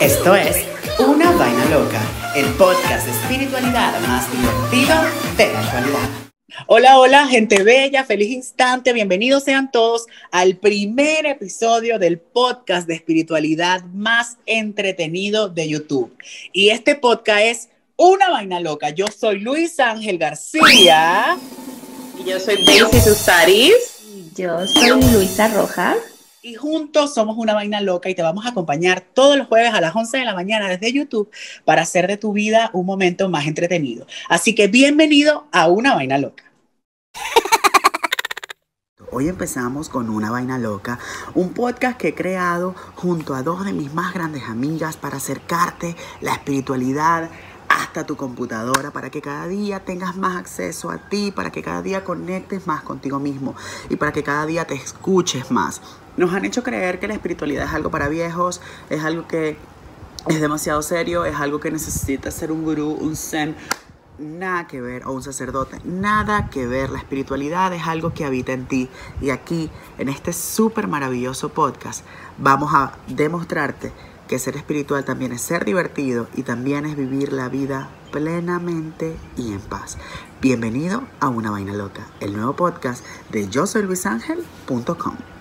[0.00, 0.56] Esto es
[0.98, 2.00] Una Vaina Loca,
[2.36, 4.94] el podcast de espiritualidad más divertido
[5.36, 6.08] de la actualidad.
[6.66, 12.94] Hola, hola, gente bella, feliz instante, bienvenidos sean todos al primer episodio del podcast de
[12.94, 16.16] espiritualidad más entretenido de YouTube.
[16.52, 18.90] Y este podcast es Una Vaina Loca.
[18.90, 21.36] Yo soy Luis Ángel García.
[22.18, 23.74] Y yo soy Daisy Susaris.
[24.36, 25.96] Yo soy Luisa Rojas
[26.44, 29.80] y juntos somos una vaina loca y te vamos a acompañar todos los jueves a
[29.80, 31.30] las 11 de la mañana desde YouTube
[31.64, 34.06] para hacer de tu vida un momento más entretenido.
[34.28, 36.44] Así que bienvenido a una vaina loca.
[39.10, 40.98] Hoy empezamos con Una Vaina Loca,
[41.34, 45.94] un podcast que he creado junto a dos de mis más grandes amigas para acercarte
[46.20, 47.30] la espiritualidad
[47.68, 51.80] hasta tu computadora para que cada día tengas más acceso a ti, para que cada
[51.80, 53.54] día conectes más contigo mismo
[53.88, 55.80] y para que cada día te escuches más.
[56.16, 59.56] Nos han hecho creer que la espiritualidad es algo para viejos, es algo que
[60.28, 63.56] es demasiado serio, es algo que necesita ser un gurú, un zen,
[64.18, 66.90] nada que ver, o un sacerdote, nada que ver.
[66.90, 68.88] La espiritualidad es algo que habita en ti.
[69.20, 72.04] Y aquí, en este súper maravilloso podcast,
[72.38, 73.92] vamos a demostrarte
[74.28, 79.52] que ser espiritual también es ser divertido y también es vivir la vida plenamente y
[79.52, 79.98] en paz.
[80.40, 85.33] Bienvenido a Una Vaina Loca, el nuevo podcast de yo soy luisangel.com.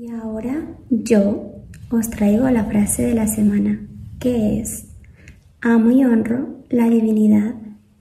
[0.00, 1.56] Y ahora yo
[1.90, 3.86] os traigo la frase de la semana,
[4.18, 4.86] que es,
[5.60, 7.56] amo y honro la divinidad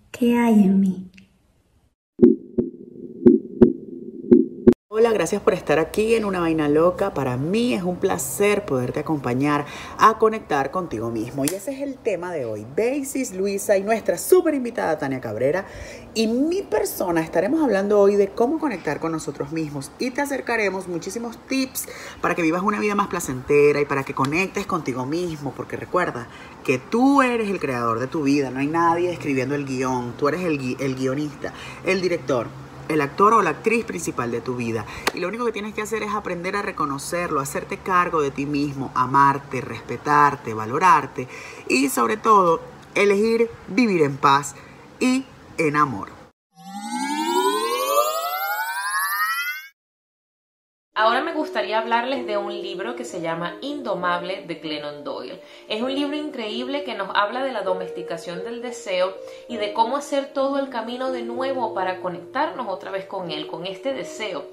[0.09, 1.08] que hay en mí.
[5.13, 7.13] Gracias por estar aquí en Una Vaina Loca.
[7.13, 9.65] Para mí es un placer poderte acompañar
[9.97, 11.45] a conectar contigo mismo.
[11.45, 12.65] Y ese es el tema de hoy.
[12.77, 15.65] Basis, Luisa y nuestra súper invitada Tania Cabrera
[16.13, 20.87] y mi persona estaremos hablando hoy de cómo conectar con nosotros mismos y te acercaremos
[20.87, 21.87] muchísimos tips
[22.21, 25.53] para que vivas una vida más placentera y para que conectes contigo mismo.
[25.57, 26.27] Porque recuerda
[26.63, 30.27] que tú eres el creador de tu vida, no hay nadie escribiendo el guion, tú
[30.27, 31.51] eres el, el guionista,
[31.83, 32.47] el director
[32.89, 34.85] el actor o la actriz principal de tu vida.
[35.13, 38.45] Y lo único que tienes que hacer es aprender a reconocerlo, hacerte cargo de ti
[38.45, 41.29] mismo, amarte, respetarte, valorarte
[41.69, 42.61] y sobre todo
[42.95, 44.55] elegir vivir en paz
[44.99, 45.23] y
[45.57, 46.09] en amor.
[50.95, 55.41] Ahora me gustaría hablarles de un libro que se llama Indomable de Glennon Doyle.
[55.67, 59.13] Es un libro increíble que nos habla de la domesticación del deseo
[59.49, 63.47] y de cómo hacer todo el camino de nuevo para conectarnos otra vez con él,
[63.47, 64.45] con este deseo.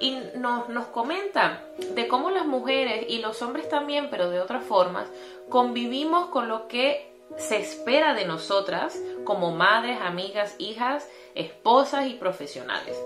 [0.00, 1.62] Y nos, nos comenta
[1.94, 5.06] de cómo las mujeres y los hombres también, pero de otras formas,
[5.48, 13.00] convivimos con lo que se espera de nosotras como madres, amigas, hijas, esposas y profesionales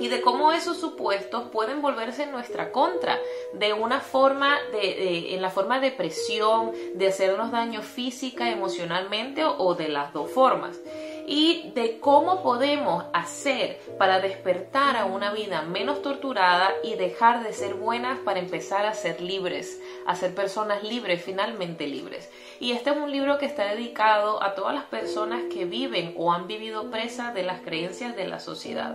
[0.00, 3.18] y de cómo esos supuestos pueden volverse en nuestra contra
[3.52, 9.74] de una forma de, en la forma de presión de hacernos daño física emocionalmente o,
[9.74, 10.78] de las dos formas
[11.26, 17.54] y de cómo podemos hacer para despertar a una vida menos torturada y dejar de
[17.54, 22.30] ser buenas para empezar a ser libres, a ser personas libres, finalmente libres.
[22.60, 26.30] Y este es un libro que está dedicado a todas las personas que viven o
[26.30, 28.94] han vivido presas de las creencias de la sociedad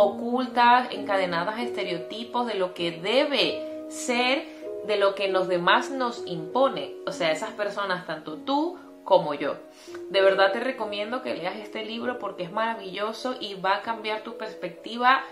[0.00, 4.46] ocultas, encadenadas a estereotipos de lo que debe ser,
[4.86, 6.94] de lo que los demás nos impone.
[7.04, 9.56] O sea, esas personas, tanto tú como yo.
[10.10, 14.22] De verdad te recomiendo que leas este libro porque es maravilloso y va a cambiar
[14.22, 15.24] tu perspectiva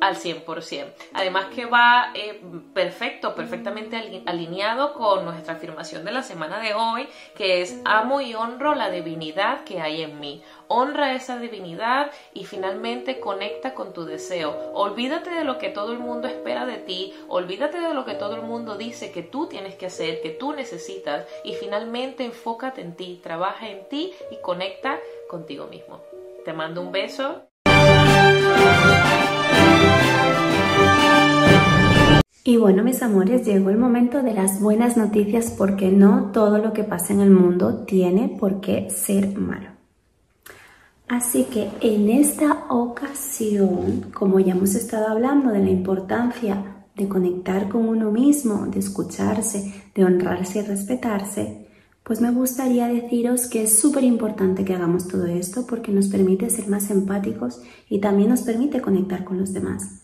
[0.00, 0.92] al 100%.
[1.12, 2.40] Además que va eh,
[2.74, 7.06] perfecto, perfectamente alineado con nuestra afirmación de la semana de hoy,
[7.36, 10.42] que es amo y honro la divinidad que hay en mí.
[10.68, 14.72] Honra esa divinidad y finalmente conecta con tu deseo.
[14.72, 18.36] Olvídate de lo que todo el mundo espera de ti, olvídate de lo que todo
[18.36, 22.96] el mundo dice que tú tienes que hacer, que tú necesitas y finalmente enfócate en
[22.96, 24.98] ti, trabaja en ti y conecta
[25.28, 26.00] contigo mismo.
[26.44, 27.49] Te mando un beso.
[32.42, 36.72] Y bueno, mis amores, llegó el momento de las buenas noticias porque no todo lo
[36.72, 39.68] que pasa en el mundo tiene por qué ser malo.
[41.06, 47.68] Así que en esta ocasión, como ya hemos estado hablando de la importancia de conectar
[47.68, 51.66] con uno mismo, de escucharse, de honrarse y respetarse,
[52.04, 56.48] pues me gustaría deciros que es súper importante que hagamos todo esto porque nos permite
[56.48, 59.99] ser más empáticos y también nos permite conectar con los demás.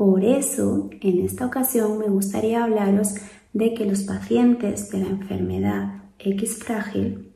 [0.00, 3.16] Por eso, en esta ocasión me gustaría hablaros
[3.52, 7.34] de que los pacientes de la enfermedad X frágil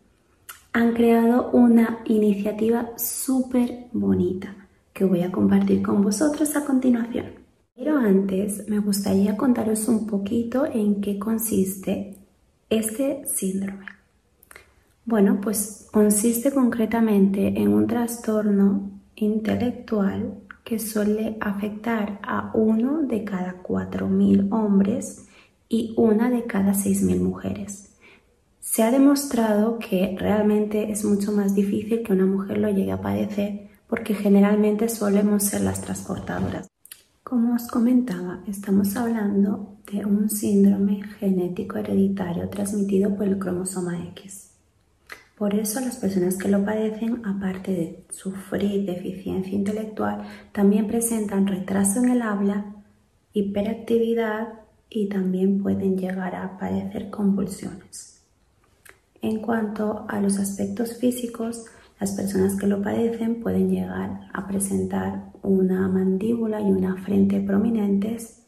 [0.72, 4.56] han creado una iniciativa súper bonita
[4.94, 7.26] que voy a compartir con vosotros a continuación.
[7.74, 12.16] Pero antes me gustaría contaros un poquito en qué consiste
[12.70, 13.84] este síndrome.
[15.04, 23.62] Bueno, pues consiste concretamente en un trastorno intelectual que suele afectar a uno de cada
[23.62, 25.26] 4.000 hombres
[25.68, 27.90] y una de cada 6.000 mujeres.
[28.60, 33.00] Se ha demostrado que realmente es mucho más difícil que una mujer lo llegue a
[33.00, 36.66] padecer porque generalmente solemos ser las transportadoras.
[37.22, 44.43] Como os comentaba, estamos hablando de un síndrome genético hereditario transmitido por el cromosoma X.
[45.36, 50.22] Por eso las personas que lo padecen, aparte de sufrir deficiencia intelectual,
[50.52, 52.76] también presentan retraso en el habla,
[53.32, 58.22] hiperactividad y también pueden llegar a padecer convulsiones.
[59.22, 61.64] En cuanto a los aspectos físicos,
[61.98, 68.44] las personas que lo padecen pueden llegar a presentar una mandíbula y una frente prominentes,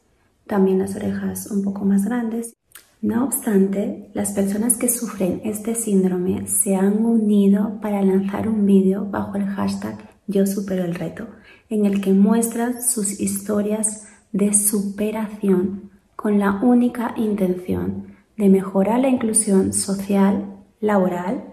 [0.47, 2.56] también las orejas un poco más grandes
[3.03, 9.07] no obstante, las personas que sufren este síndrome se han unido para lanzar un vídeo
[9.11, 11.29] bajo el hashtag Yo supero el reto,
[11.69, 19.09] en el que muestran sus historias de superación con la única intención de mejorar la
[19.09, 21.45] inclusión social, laboral,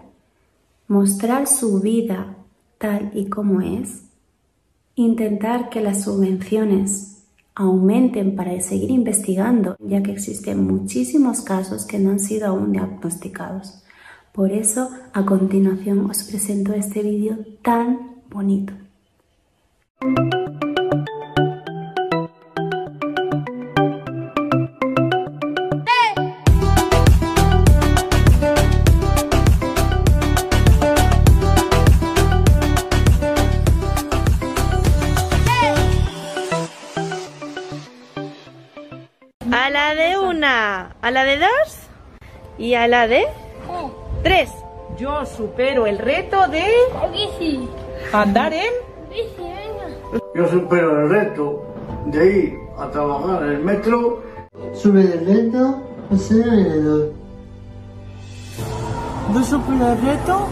[0.88, 2.36] mostrar su vida
[2.78, 4.04] tal y como es,
[4.94, 7.13] intentar que las subvenciones
[7.54, 13.84] aumenten para seguir investigando, ya que existen muchísimos casos que no han sido aún diagnosticados.
[14.32, 18.83] Por eso, a continuación os presento este vídeo tan bonito.
[42.74, 43.24] Y a la de
[44.24, 44.50] tres.
[44.98, 46.64] Yo supero el reto de
[47.12, 47.68] Bici.
[48.12, 48.72] andar en
[49.08, 50.20] Bici, venga.
[50.34, 51.62] Yo supero el reto
[52.06, 54.22] de ir a trabajar en el metro.
[54.72, 57.12] Sobre el reto de ser alrededor.
[59.34, 60.48] Yo supero el reto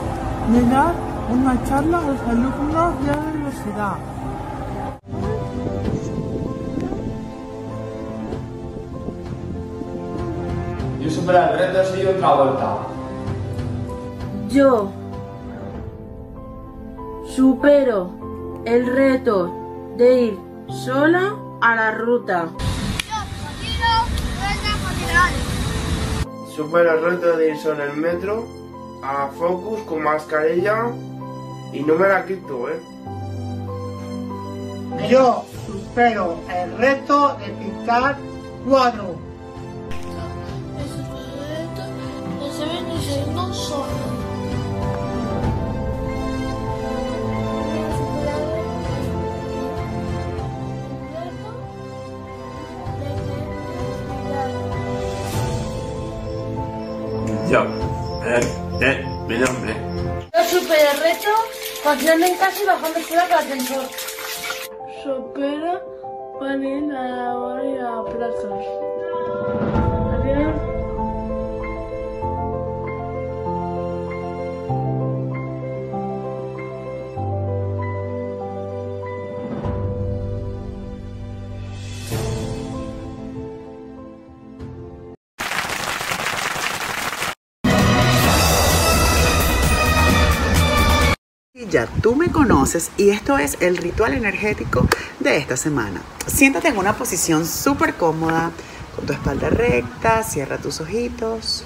[0.53, 0.95] de dar
[1.29, 4.12] una charla a los alumnos de la universidad.
[11.13, 12.79] Yo supero el reto otra vuelta.
[14.49, 14.93] Yo
[17.27, 18.11] supero
[18.65, 19.53] el reto
[19.99, 20.39] de ir
[20.69, 22.49] sola a la ruta.
[26.55, 28.47] Supero el reto de ir solo en el metro
[29.03, 30.93] a Focus con mascarilla
[31.73, 32.81] y no me la quito, ¿eh?
[35.11, 38.17] Yo supero el reto de pintar
[38.67, 39.22] cuadros.
[43.53, 43.59] Yo,
[58.25, 58.41] eh,
[58.81, 59.77] eh, mi nombre.
[60.33, 61.29] Yo superé el reto
[61.85, 63.85] cocinando en casa y bajando con el ascensor.
[65.03, 65.83] Supera
[66.41, 69.12] para ir a la hora y a plazas.
[91.69, 94.89] Ya tú me conoces y esto es el ritual energético
[95.21, 96.03] de esta semana.
[96.27, 98.51] Siéntate en una posición súper cómoda,
[98.97, 101.65] con tu espalda recta, cierra tus ojitos.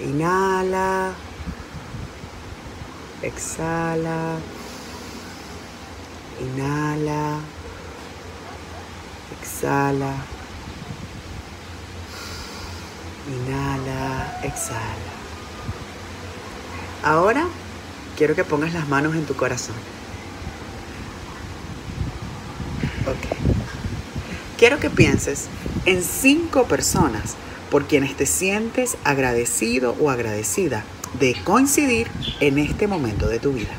[0.00, 1.12] Inhala.
[3.22, 4.38] Exhala.
[6.40, 7.38] Inhala.
[9.40, 10.12] Exhala.
[13.28, 14.40] Inhala.
[14.42, 15.05] Exhala.
[17.06, 17.46] Ahora
[18.16, 19.76] quiero que pongas las manos en tu corazón.
[23.06, 23.38] Ok.
[24.58, 25.46] Quiero que pienses
[25.84, 27.36] en cinco personas
[27.70, 30.82] por quienes te sientes agradecido o agradecida
[31.20, 32.08] de coincidir
[32.40, 33.70] en este momento de tu vida.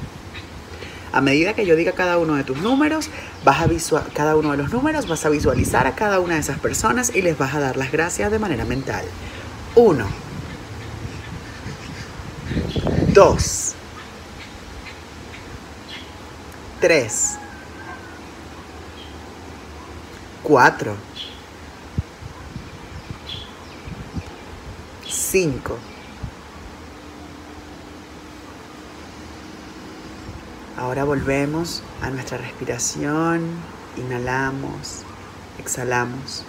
[1.12, 3.10] A medida que yo diga cada uno de tus números,
[3.43, 6.60] vas a cada uno de los números, vas a visualizar a cada una de esas
[6.60, 9.03] personas y les vas a dar las gracias de manera mental.
[9.75, 10.26] Uno.
[13.17, 13.74] Dos.
[16.79, 17.36] Tres.
[20.43, 20.95] Cuatro.
[25.07, 25.79] Cinco.
[30.77, 33.50] Ahora volvemos a nuestra respiración.
[33.97, 35.01] Inhalamos,
[35.57, 36.43] exhalamos.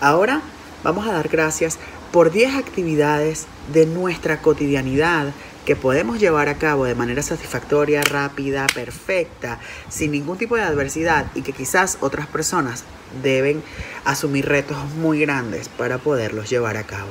[0.00, 0.40] Ahora
[0.82, 1.78] vamos a dar gracias
[2.12, 5.32] por 10 actividades de nuestra cotidianidad
[5.64, 11.26] que podemos llevar a cabo de manera satisfactoria, rápida, perfecta, sin ningún tipo de adversidad
[11.34, 12.84] y que quizás otras personas
[13.22, 13.62] deben
[14.04, 17.10] asumir retos muy grandes para poderlos llevar a cabo.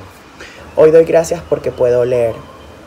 [0.76, 2.34] Hoy doy gracias porque puedo leer,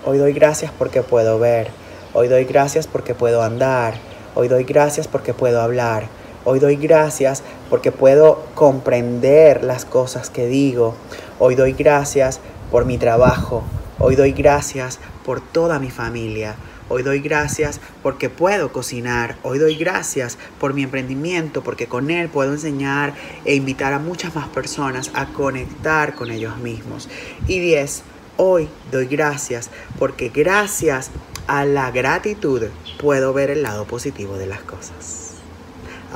[0.05, 1.67] hoy doy gracias porque puedo ver,
[2.13, 3.95] hoy doy gracias porque puedo andar,
[4.35, 6.07] hoy doy gracias porque puedo hablar,
[6.45, 10.95] hoy doy gracias porque puedo comprender las cosas que digo,
[11.39, 12.39] hoy doy gracias
[12.71, 13.63] por mi trabajo,
[13.99, 16.55] hoy doy gracias por toda mi familia.
[16.87, 19.37] Hoy doy gracias porque puedo cocinar.
[19.41, 24.35] Hoy doy gracias por mi emprendimiento porque con él puedo enseñar e invitar a muchas
[24.35, 27.09] más personas a conectar con ellos mismos.
[27.47, 28.03] Y 10.
[28.37, 31.09] Hoy doy gracias porque gracias
[31.47, 32.65] a la gratitud
[33.01, 35.34] puedo ver el lado positivo de las cosas.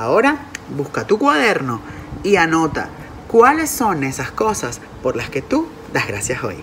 [0.00, 0.38] Ahora
[0.74, 1.82] busca tu cuaderno
[2.22, 2.88] y anota
[3.28, 6.56] cuáles son esas cosas por las que tú das gracias hoy.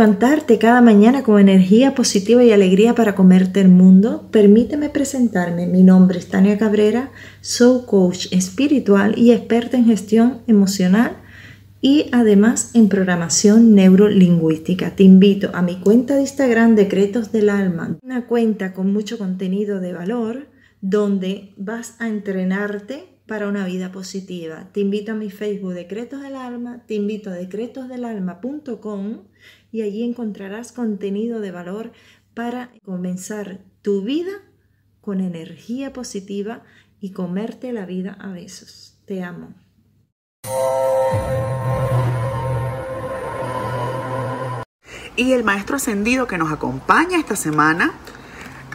[0.00, 4.30] Levantarte cada mañana con energía positiva y alegría para comerte el mundo?
[4.30, 5.66] Permíteme presentarme.
[5.66, 7.10] Mi nombre es Tania Cabrera,
[7.42, 11.18] soy coach espiritual y experta en gestión emocional
[11.82, 14.96] y además en programación neurolingüística.
[14.96, 19.80] Te invito a mi cuenta de Instagram Decretos del Alma, una cuenta con mucho contenido
[19.80, 20.46] de valor
[20.80, 24.70] donde vas a entrenarte para una vida positiva.
[24.72, 29.29] Te invito a mi Facebook Decretos del Alma, te invito a decretosdelalma.com
[29.72, 31.92] y allí encontrarás contenido de valor
[32.34, 34.32] para comenzar tu vida
[35.00, 36.62] con energía positiva
[37.00, 38.98] y comerte la vida a besos.
[39.06, 39.54] Te amo.
[45.16, 47.92] Y el maestro ascendido que nos acompaña esta semana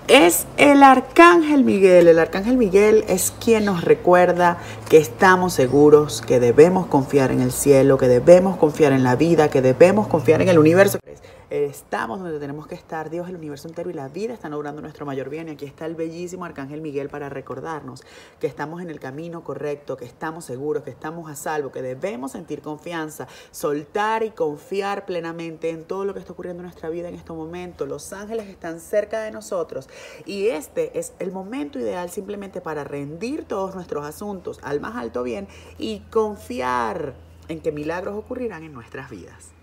[0.08, 2.08] es el arcángel Miguel.
[2.08, 4.58] El arcángel Miguel es quien nos recuerda
[4.90, 9.50] que estamos seguros, que debemos confiar en el cielo, que debemos confiar en la vida,
[9.50, 11.00] que debemos confiar en el universo.
[11.64, 15.06] Estamos donde tenemos que estar, Dios, el universo entero y la vida están obrando nuestro
[15.06, 15.48] mayor bien.
[15.48, 18.04] Y aquí está el bellísimo Arcángel Miguel para recordarnos
[18.42, 22.34] que estamos en el camino correcto, que estamos seguros, que estamos a salvo, que debemos
[22.34, 27.08] sentir confianza, soltar y confiar plenamente en todo lo que está ocurriendo en nuestra vida
[27.08, 27.86] en este momento.
[27.86, 29.88] Los ángeles están cerca de nosotros
[30.26, 35.24] y este es el momento ideal simplemente para rendir todos nuestros asuntos al más alto
[35.24, 35.48] bien
[35.78, 37.14] y confiar
[37.48, 39.55] en que milagros ocurrirán en nuestras vidas.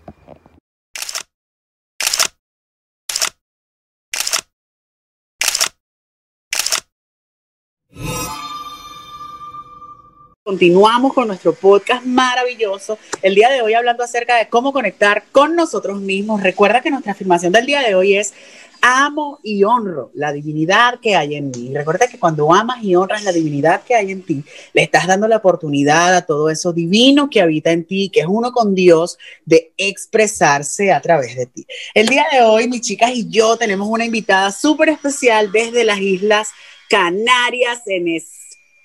[10.45, 12.99] Continuamos con nuestro podcast maravilloso.
[13.21, 16.43] El día de hoy hablando acerca de cómo conectar con nosotros mismos.
[16.43, 18.33] Recuerda que nuestra afirmación del día de hoy es
[18.81, 21.71] amo y honro la divinidad que hay en mí.
[21.73, 25.29] Recuerda que cuando amas y honras la divinidad que hay en ti, le estás dando
[25.29, 29.17] la oportunidad a todo eso divino que habita en ti, que es uno con Dios,
[29.45, 31.65] de expresarse a través de ti.
[31.93, 35.99] El día de hoy, mis chicas y yo tenemos una invitada súper especial desde las
[35.99, 36.49] Islas
[36.89, 38.09] Canarias en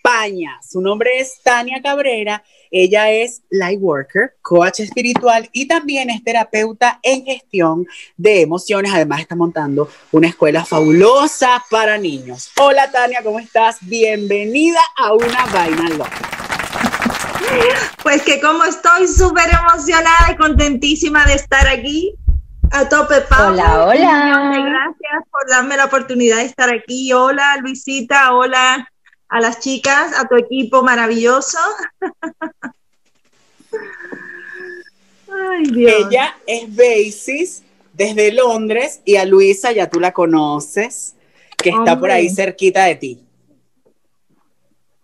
[0.09, 0.59] España.
[0.67, 2.43] Su nombre es Tania Cabrera.
[2.71, 7.87] Ella es light worker, coach espiritual y también es terapeuta en gestión
[8.17, 8.91] de emociones.
[8.95, 12.51] Además está montando una escuela fabulosa para niños.
[12.59, 13.79] Hola Tania, ¿cómo estás?
[13.83, 16.31] Bienvenida a una vaina loca.
[18.03, 22.15] Pues que como estoy súper emocionada y contentísima de estar aquí.
[22.71, 23.85] A tope, Paula.
[23.85, 24.51] Hola, hola.
[24.51, 27.13] Gracias por darme la oportunidad de estar aquí.
[27.13, 28.35] Hola, Luisita.
[28.35, 28.89] Hola
[29.29, 31.59] a las chicas, a tu equipo maravilloso.
[35.31, 35.93] Ay, Dios.
[36.09, 41.15] Ella es Basis desde Londres y a Luisa ya tú la conoces,
[41.57, 43.21] que está por ahí cerquita de ti.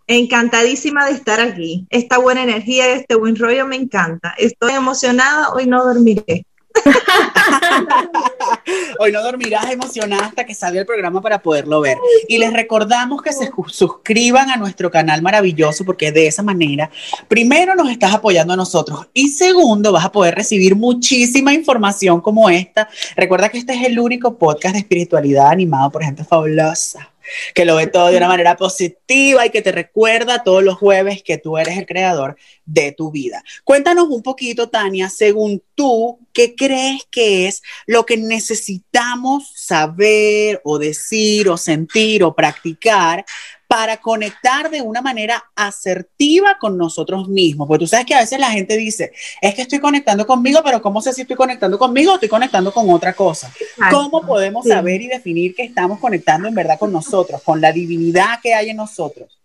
[0.06, 1.86] Encantadísima de estar aquí.
[1.90, 4.34] Esta buena energía, este buen rollo me encanta.
[4.38, 6.46] Estoy emocionada, hoy no dormiré.
[8.98, 11.98] Hoy no dormirás emocionada hasta que salga el programa para poderlo ver.
[12.28, 16.90] Y les recordamos que se suscriban a nuestro canal maravilloso porque de esa manera,
[17.28, 22.48] primero nos estás apoyando a nosotros y segundo vas a poder recibir muchísima información como
[22.50, 22.88] esta.
[23.16, 27.13] Recuerda que este es el único podcast de espiritualidad animado por gente fabulosa
[27.54, 31.22] que lo ve todo de una manera positiva y que te recuerda todos los jueves
[31.22, 33.42] que tú eres el creador de tu vida.
[33.64, 40.78] Cuéntanos un poquito, Tania, según tú, ¿qué crees que es lo que necesitamos saber o
[40.78, 43.24] decir o sentir o practicar
[43.68, 47.66] para conectar de una manera asertiva con nosotros mismos.
[47.66, 50.80] Porque tú sabes que a veces la gente dice, es que estoy conectando conmigo, pero
[50.80, 53.52] ¿cómo sé si estoy conectando conmigo o estoy conectando con otra cosa?
[53.90, 58.40] ¿Cómo podemos saber y definir que estamos conectando en verdad con nosotros, con la divinidad
[58.42, 59.38] que hay en nosotros?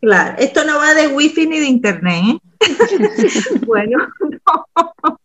[0.00, 2.22] Claro, esto no va de wifi ni de internet.
[2.26, 2.38] ¿eh?
[3.66, 3.98] bueno,
[5.02, 5.18] no.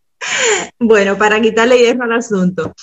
[0.80, 2.74] Bueno, para quitarle hierro al asunto.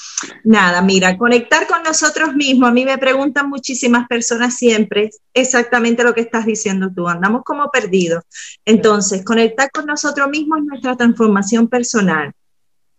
[0.45, 2.69] Nada, mira, conectar con nosotros mismos.
[2.69, 7.09] A mí me preguntan muchísimas personas siempre exactamente lo que estás diciendo tú.
[7.09, 8.25] Andamos como perdidos.
[8.65, 12.33] Entonces, conectar con nosotros mismos es nuestra transformación personal.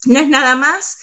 [0.06, 0.98] No es nada más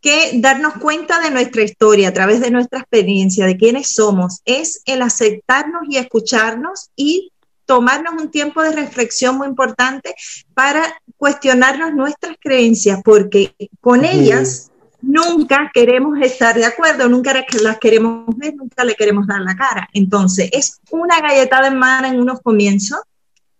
[0.00, 4.40] que darnos cuenta de nuestra historia a través de nuestra experiencia, de quiénes somos.
[4.44, 7.32] Es el aceptarnos y escucharnos y
[7.66, 10.14] tomarnos un tiempo de reflexión muy importante
[10.54, 10.82] para
[11.16, 14.70] cuestionarnos nuestras creencias, porque con ellas
[15.02, 19.88] nunca queremos estar de acuerdo, nunca las queremos ver, nunca le queremos dar la cara.
[19.92, 23.00] Entonces, es una galletada en mano en unos comienzos,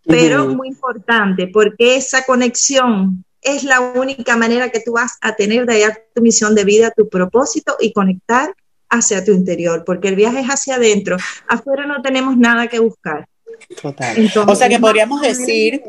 [0.05, 5.67] pero muy importante, porque esa conexión es la única manera que tú vas a tener
[5.67, 8.55] de hallar tu misión de vida, tu propósito y conectar
[8.89, 11.17] hacia tu interior, porque el viaje es hacia adentro.
[11.49, 13.27] Afuera no tenemos nada que buscar.
[13.81, 14.31] Total.
[14.47, 15.83] o sea que podríamos decir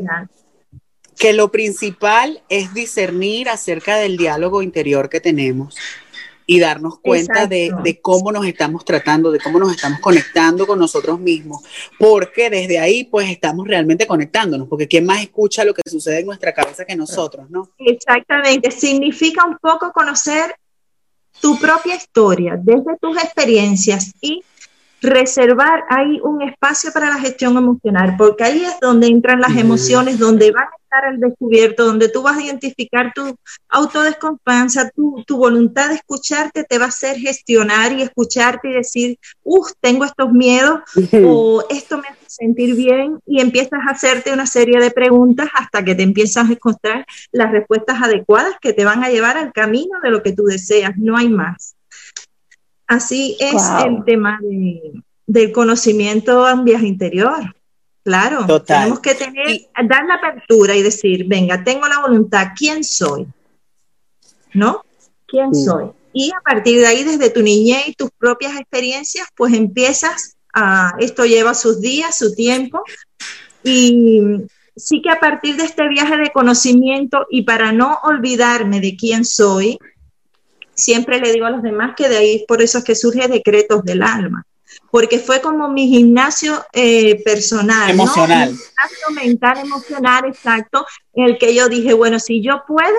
[1.18, 5.76] que lo principal es discernir acerca del diálogo interior que tenemos
[6.50, 10.80] y darnos cuenta de, de, cómo nos estamos tratando, de cómo nos estamos conectando con
[10.80, 11.62] nosotros mismos,
[12.00, 16.26] porque desde ahí pues estamos realmente conectándonos, porque ¿quién más escucha lo que sucede en
[16.26, 17.70] nuestra cabeza que nosotros, no?
[17.78, 20.56] Exactamente, significa un poco conocer
[21.42, 24.42] tu propia historia, desde tus experiencias y
[25.02, 30.18] reservar ahí un espacio para la gestión emocional, porque ahí es donde entran las emociones,
[30.18, 33.36] donde van a estar al descubierto, donde tú vas a identificar tu
[33.70, 39.20] autodesconfianza, tu, tu voluntad de escucharte te va a hacer gestionar y escucharte y decir,
[39.44, 40.80] uff, tengo estos miedos
[41.24, 45.84] o esto me hace sentir bien y empiezas a hacerte una serie de preguntas hasta
[45.84, 50.00] que te empiezas a encontrar las respuestas adecuadas que te van a llevar al camino
[50.02, 51.77] de lo que tú deseas, no hay más.
[52.88, 54.40] Así es el tema
[55.26, 57.54] del conocimiento en viaje interior.
[58.04, 63.28] Claro, tenemos que tener, dar la apertura y decir, venga, tengo la voluntad, ¿quién soy?
[64.54, 64.82] ¿No?
[65.26, 65.92] ¿Quién soy?
[66.14, 70.94] Y a partir de ahí, desde tu niñez y tus propias experiencias, pues empiezas a,
[71.00, 72.82] esto lleva sus días, su tiempo,
[73.62, 74.48] y
[74.78, 79.26] sí que a partir de este viaje de conocimiento y para no olvidarme de quién
[79.26, 79.78] soy,
[80.78, 83.84] siempre le digo a los demás que de ahí por eso es que surge Decretos
[83.84, 84.46] del Alma,
[84.92, 88.52] porque fue como mi gimnasio eh, personal, emocional.
[88.52, 92.96] Mi gimnasio mental, emocional, exacto, en el que yo dije, bueno, si yo puedo,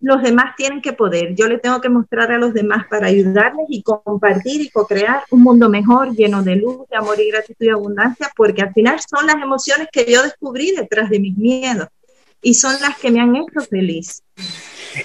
[0.00, 1.34] los demás tienen que poder.
[1.34, 5.42] Yo le tengo que mostrar a los demás para ayudarles y compartir y co-crear un
[5.42, 9.26] mundo mejor, lleno de luz, de amor y gratitud y abundancia, porque al final son
[9.26, 11.88] las emociones que yo descubrí detrás de mis miedos
[12.42, 14.22] y son las que me han hecho feliz.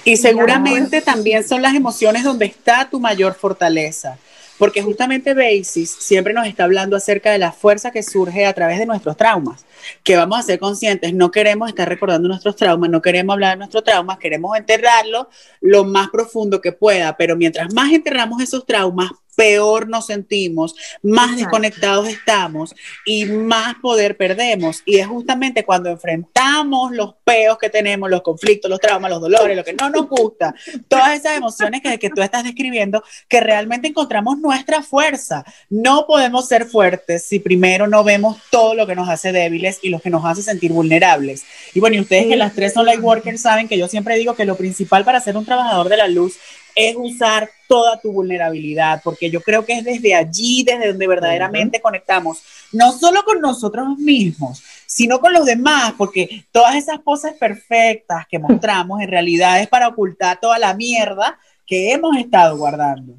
[0.04, 4.18] Y seguramente también son las emociones donde está tu mayor fortaleza.
[4.60, 8.78] Porque justamente Basis siempre nos está hablando acerca de la fuerza que surge a través
[8.78, 9.66] de nuestros traumas,
[10.04, 13.60] que vamos a ser conscientes, no queremos estar recordando nuestros traumas, no queremos hablar de
[13.60, 15.28] nuestros traumas, queremos enterrarlos
[15.62, 21.38] lo más profundo que pueda, pero mientras más enterramos esos traumas, peor nos sentimos, más
[21.38, 22.76] desconectados estamos
[23.06, 24.84] y más poder perdemos.
[24.86, 29.56] Y es justamente cuando enfrentamos los peos que tenemos, los conflictos, los traumas, los dolores,
[29.56, 30.54] lo que no nos gusta,
[30.90, 35.46] todas esas emociones que, que tú estás describiendo, que realmente encontramos nuestra fuerza.
[35.70, 39.88] No podemos ser fuertes si primero no vemos todo lo que nos hace débiles y
[39.88, 41.46] lo que nos hace sentir vulnerables.
[41.74, 44.36] Y bueno, y ustedes que las tres son light workers saben que yo siempre digo
[44.36, 46.38] que lo principal para ser un trabajador de la luz
[46.80, 51.82] es usar toda tu vulnerabilidad, porque yo creo que es desde allí, desde donde verdaderamente
[51.82, 58.26] conectamos, no solo con nosotros mismos, sino con los demás, porque todas esas poses perfectas
[58.30, 61.38] que mostramos en realidad es para ocultar toda la mierda
[61.68, 63.16] que hemos estado guardando.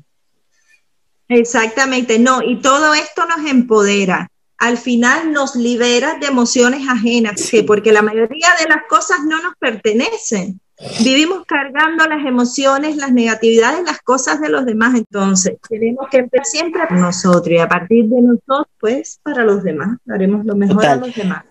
[1.28, 4.26] Exactamente, no, y todo esto nos empodera.
[4.56, 9.54] Al final nos libera de emociones ajenas, porque la mayoría de las cosas no nos
[9.58, 10.60] pertenecen.
[11.04, 14.94] Vivimos cargando las emociones, las negatividades, las cosas de los demás.
[14.94, 19.62] Entonces, tenemos que empezar siempre por nosotros y a partir de nosotros, pues, para los
[19.62, 19.98] demás.
[20.08, 21.44] Haremos lo mejor a los demás.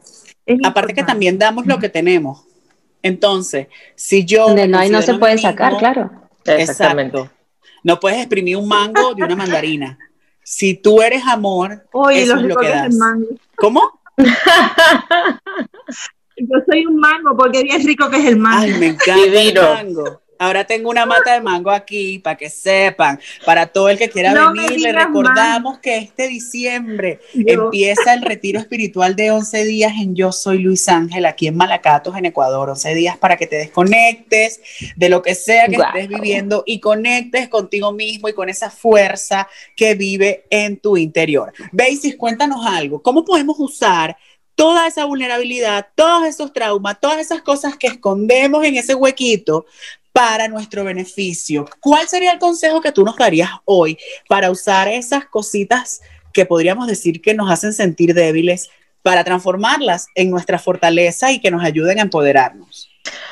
[0.64, 2.44] Aparte que también damos lo que tenemos.
[3.04, 4.54] Entonces, si yo...
[4.56, 6.12] De no hay no se puede sacar, claro.
[6.46, 7.30] Exactamente.
[7.84, 9.98] No puedes exprimir un mango de una mandarina.
[10.44, 12.96] Si tú eres amor, eso es lo que das.
[13.56, 14.02] ¿Cómo?
[16.40, 18.64] Yo soy un mango porque es bien rico que es el mango.
[18.64, 20.22] Ay, me encanta el mango.
[20.42, 23.20] Ahora tengo una mata de mango aquí para que sepan.
[23.46, 29.18] Para todo el que quiera venir, le recordamos que este diciembre empieza el retiro espiritual
[29.18, 32.70] de 11 días en Yo Soy Luis Ángel, aquí en Malacatos, en Ecuador.
[32.70, 34.62] 11 días para que te desconectes
[34.96, 39.50] de lo que sea que estés viviendo y conectes contigo mismo y con esa fuerza
[39.76, 41.52] que vive en tu interior.
[41.74, 43.02] Basis, cuéntanos algo.
[43.02, 44.16] ¿Cómo podemos usar
[44.60, 49.66] toda esa vulnerabilidad, todos esos traumas, todas esas cosas que escondemos en ese huequito
[50.12, 51.66] para nuestro beneficio.
[51.80, 56.02] ¿Cuál sería el consejo que tú nos darías hoy para usar esas cositas
[56.34, 58.70] que podríamos decir que nos hacen sentir débiles
[59.02, 62.90] para transformarlas en nuestra fortaleza y que nos ayuden a empoderarnos?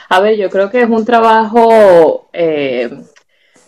[0.08, 2.90] A ver, yo creo que es un trabajo eh,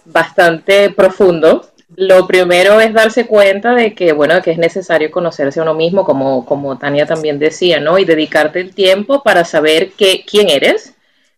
[0.06, 1.70] bastante profundo
[2.00, 6.06] lo primero es darse cuenta de que, bueno, que es necesario conocerse a uno mismo,
[6.06, 8.00] como, como Tania también decía, ¿no?
[8.00, 10.94] Y dedicarte el tiempo para saber qué, quién eres,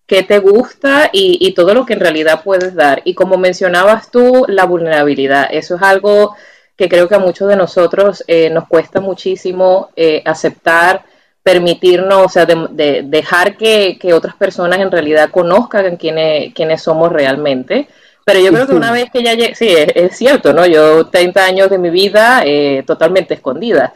[0.06, 3.02] qué te gusta y, todo lo que en realidad puedes dar.
[3.06, 5.48] Y como mencionabas tú, la vulnerabilidad.
[5.50, 6.36] Eso es algo
[6.78, 11.06] que creo que a muchos de nosotros eh, nos cuesta muchísimo eh, aceptar,
[11.42, 17.12] permitirnos, o sea, de, dejar que, que, otras personas en realidad conozcan quiénes, quiénes somos
[17.12, 17.88] realmente.
[18.26, 20.66] Pero yo creo que una vez que ya llegué, sí, es, cierto, ¿no?
[20.66, 23.94] Yo 30 años de mi vida eh, totalmente escondida.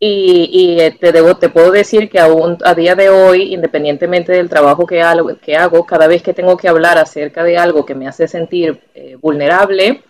[0.00, 4.30] Y, y eh, te, debo, te puedo decir que aún a día de hoy, independientemente
[4.32, 7.84] del trabajo que hago, que hago cada vez que tengo que hablar acerca de algo
[7.84, 10.02] que me hace sentir eh, vulnerable,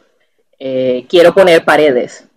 [1.08, 2.28] quiero poner paredes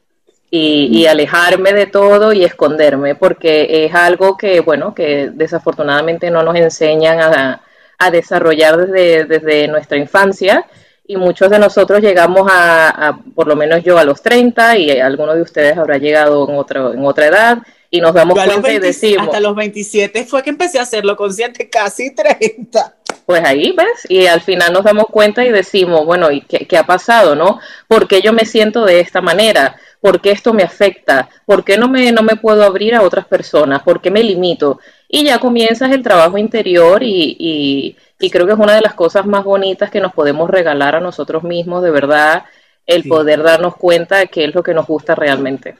[0.51, 6.43] y, y, alejarme de todo y esconderme, porque es algo que, bueno, que desafortunadamente no
[6.43, 7.61] nos enseñan a,
[7.97, 10.65] a desarrollar desde, desde nuestra infancia
[11.11, 15.35] y muchos de nosotros llegamos a, por lo menos yo a los 30 y alguno
[15.35, 17.57] de ustedes habrá llegado en, otro, en otra edad
[17.89, 19.27] y nos damos cuenta y decimos...
[19.27, 22.95] Hasta los 27 fue que empecé a hacerlo consciente, casi 30.
[23.25, 24.07] Pues ahí, ¿ves?
[24.07, 27.59] Y al final nos damos cuenta y decimos, bueno, ¿y qué, qué ha pasado, no?
[27.89, 29.75] ¿Por qué yo me siento de esta manera?
[29.99, 31.27] ¿Por qué esto me afecta?
[31.45, 33.83] ¿Por qué no me, no me puedo abrir a otras personas?
[33.83, 34.79] ¿Por qué me limito?
[35.09, 37.95] Y ya comienzas el trabajo interior y y
[38.29, 41.43] creo que es una de las cosas más bonitas que nos podemos regalar a nosotros
[41.43, 42.43] mismos, de verdad,
[42.85, 45.77] el poder darnos cuenta de qué es lo que nos gusta realmente.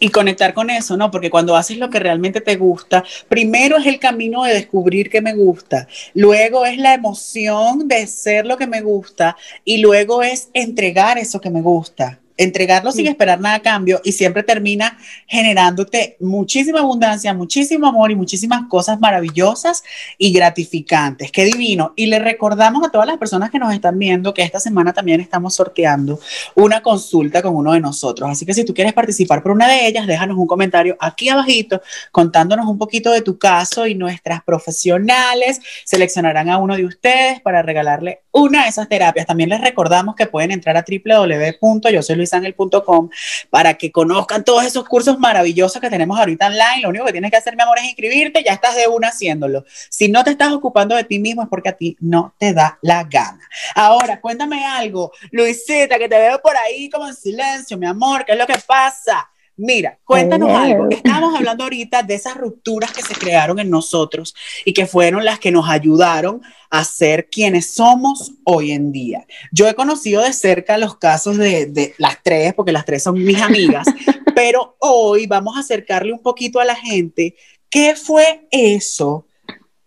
[0.00, 1.10] y conectar con eso, ¿no?
[1.12, 5.20] Porque cuando haces lo que realmente te gusta, primero es el camino de descubrir que
[5.20, 10.50] me gusta, luego es la emoción de ser lo que me gusta y luego es
[10.54, 16.16] entregar eso que me gusta entregarlo sin esperar nada a cambio y siempre termina generándote
[16.20, 19.84] muchísima abundancia, muchísimo amor y muchísimas cosas maravillosas
[20.18, 21.30] y gratificantes.
[21.30, 21.92] Qué divino.
[21.96, 25.20] Y le recordamos a todas las personas que nos están viendo que esta semana también
[25.20, 26.18] estamos sorteando
[26.54, 28.28] una consulta con uno de nosotros.
[28.28, 31.80] Así que si tú quieres participar por una de ellas, déjanos un comentario aquí abajito
[32.10, 37.62] contándonos un poquito de tu caso y nuestras profesionales seleccionarán a uno de ustedes para
[37.62, 39.26] regalarle una de esas terapias.
[39.26, 43.08] También les recordamos que pueden entrar a www.yosoy luisangel.com
[43.48, 46.82] para que conozcan todos esos cursos maravillosos que tenemos ahorita online.
[46.82, 49.64] Lo único que tienes que hacer, mi amor, es inscribirte, ya estás de una haciéndolo.
[49.88, 52.78] Si no te estás ocupando de ti mismo es porque a ti no te da
[52.82, 53.40] la gana.
[53.74, 58.32] Ahora, cuéntame algo, Luisita, que te veo por ahí como en silencio, mi amor, ¿qué
[58.32, 59.30] es lo que pasa?
[59.56, 60.88] Mira, cuéntanos algo.
[60.90, 65.38] Estábamos hablando ahorita de esas rupturas que se crearon en nosotros y que fueron las
[65.38, 69.26] que nos ayudaron a ser quienes somos hoy en día.
[69.52, 73.22] Yo he conocido de cerca los casos de, de las tres, porque las tres son
[73.22, 73.86] mis amigas,
[74.34, 77.36] pero hoy vamos a acercarle un poquito a la gente
[77.70, 79.26] qué fue eso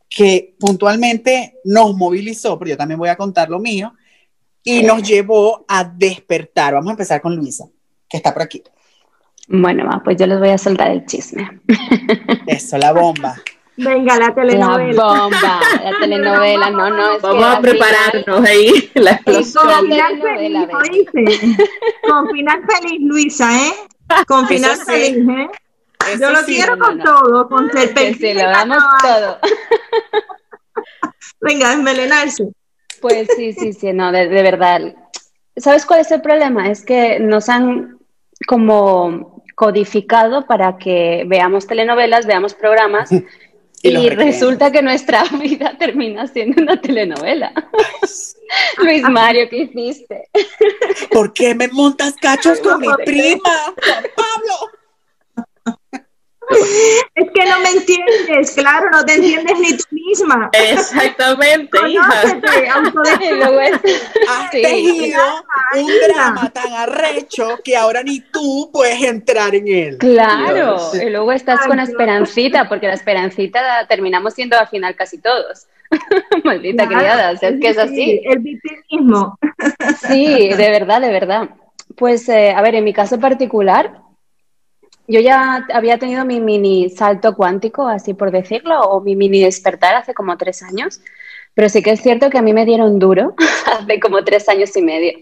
[0.10, 3.93] que puntualmente nos movilizó, pero yo también voy a contar lo mío,
[4.63, 6.73] y nos llevó a despertar.
[6.73, 7.69] Vamos a empezar con Luisa,
[8.10, 8.62] que está por aquí.
[9.47, 11.62] Bueno, ma, pues yo les voy a soltar el chisme.
[12.47, 13.36] Eso, la bomba.
[13.77, 14.93] Venga, la telenovela.
[14.93, 17.12] La bomba, la telenovela, no, no.
[17.13, 18.91] Es Vamos que a prepararnos ahí.
[18.95, 19.86] La Con explosión.
[19.88, 21.57] final feliz, ¿oíste?
[22.07, 23.73] Con final feliz, Luisa, ¿eh?
[24.27, 24.91] Con final Eso sí.
[24.91, 25.49] feliz, ¿eh?
[26.12, 27.03] Eso Yo lo sí, quiero no, con no.
[27.03, 29.39] todo, con sí, de lo damos todo.
[31.41, 32.47] Venga, envenenarse.
[33.01, 34.95] Pues sí, sí, sí, no, de, de verdad.
[35.55, 36.69] ¿Sabes cuál es el problema?
[36.69, 37.96] Es que nos han
[38.45, 43.10] como codificado para que veamos telenovelas, veamos programas
[43.84, 47.52] Y resulta que nuestra vida termina siendo una telenovela.
[48.78, 50.30] Luis Mario, ¿qué hiciste?
[51.12, 53.73] ¿Por qué me montas cachos con mi prima?
[54.15, 54.76] Pablo.
[57.15, 60.49] Es que no me entiendes, claro, no te entiendes ni tú misma.
[60.53, 62.21] Exactamente, hija.
[62.83, 63.29] Conócete,
[63.67, 64.62] es- Has Sí.
[64.62, 65.21] tejido
[65.75, 66.07] un Anda.
[66.07, 69.97] drama tan arrecho que ahora ni tú puedes entrar en él.
[69.97, 71.89] Claro, y luego estás Ay, con Dios.
[71.89, 75.67] Esperancita, porque la Esperancita terminamos siendo al final casi todos.
[76.43, 78.21] Maldita Claro, criada, o sea, es que es sí, así.
[78.25, 79.38] El victimismo.
[80.07, 81.49] Sí, de verdad, de verdad.
[81.95, 83.99] Pues, eh, a ver, en mi caso particular,
[85.07, 89.95] yo ya había tenido mi mini salto cuántico, así por decirlo, o mi mini despertar
[89.95, 91.01] hace como tres años,
[91.53, 93.35] pero sí que es cierto que a mí me dieron duro
[93.79, 95.13] hace como tres años y medio.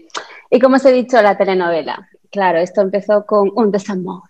[0.50, 2.08] Y como os he dicho, la telenovela.
[2.30, 4.22] Claro, esto empezó con un desamor.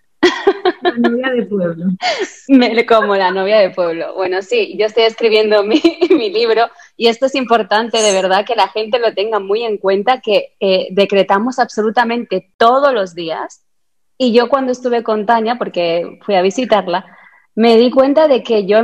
[0.82, 1.86] La novia de pueblo.
[2.48, 4.14] Me- como la novia de pueblo.
[4.14, 8.54] Bueno, sí, yo estoy escribiendo mi, mi libro y esto es importante, de verdad, que
[8.56, 13.65] la gente lo tenga muy en cuenta, que eh, decretamos absolutamente todos los días.
[14.18, 17.04] Y yo cuando estuve con Tania, porque fui a visitarla,
[17.54, 18.78] me di cuenta de que yo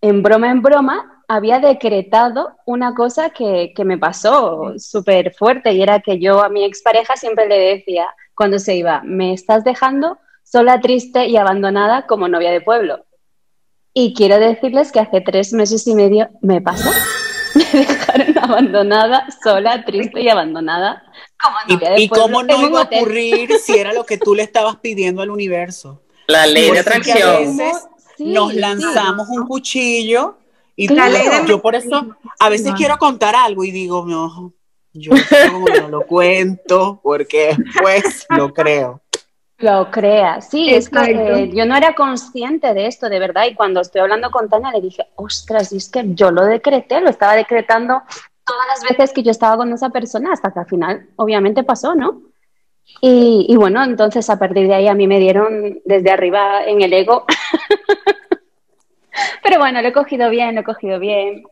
[0.00, 5.82] en, broma en broma había decretado una cosa que, que me pasó súper fuerte y
[5.82, 10.18] era que yo a mi expareja siempre le decía cuando se iba, me estás dejando
[10.42, 13.04] sola, triste y abandonada como novia de pueblo.
[13.92, 16.90] Y quiero decirles que hace tres meses y medio me pasó.
[17.72, 21.02] Me dejaron abandonada, sola, triste y abandonada
[21.96, 25.30] ¿Y, cómo no iba a ocurrir si era lo que tú le estabas pidiendo al
[25.30, 26.02] universo?
[26.26, 27.56] La ley de a atracción.
[27.56, 27.86] veces
[28.16, 28.58] Sí, nos sí.
[28.58, 30.38] lanzamos un cuchillo
[30.76, 31.12] y Claro.
[31.12, 34.52] tú- La ley de yo por eso a veces quiero contar algo y digo, no,
[34.92, 35.12] yo
[35.50, 39.02] no, no lo cuento porque después lo creo.
[39.58, 43.54] Lo creas, sí, es que eh, yo no era consciente de esto, de verdad, y
[43.54, 47.08] cuando estoy hablando con Tania le dije, ostras, y es que yo lo decreté, lo
[47.08, 48.02] estaba decretando
[48.44, 51.94] todas las veces que yo estaba con esa persona, hasta que al final, obviamente, pasó,
[51.94, 52.22] ¿no?
[53.00, 56.82] Y, y bueno, entonces a partir de ahí a mí me dieron desde arriba en
[56.82, 57.24] el ego.
[59.42, 61.44] Pero bueno, lo he cogido bien, lo he cogido bien.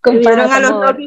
[0.00, 0.96] Con a los amor.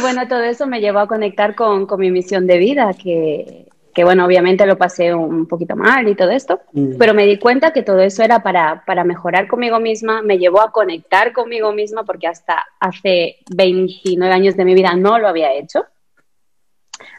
[0.00, 4.04] Bueno, todo eso me llevó a conectar con, con mi misión de vida, que, que,
[4.04, 6.96] bueno, obviamente lo pasé un poquito mal y todo esto, Mm.
[6.98, 10.60] pero me di cuenta que todo eso era para, para mejorar conmigo misma, me llevó
[10.60, 15.52] a conectar conmigo misma porque hasta hace 29 años de mi vida no lo había
[15.54, 15.84] hecho.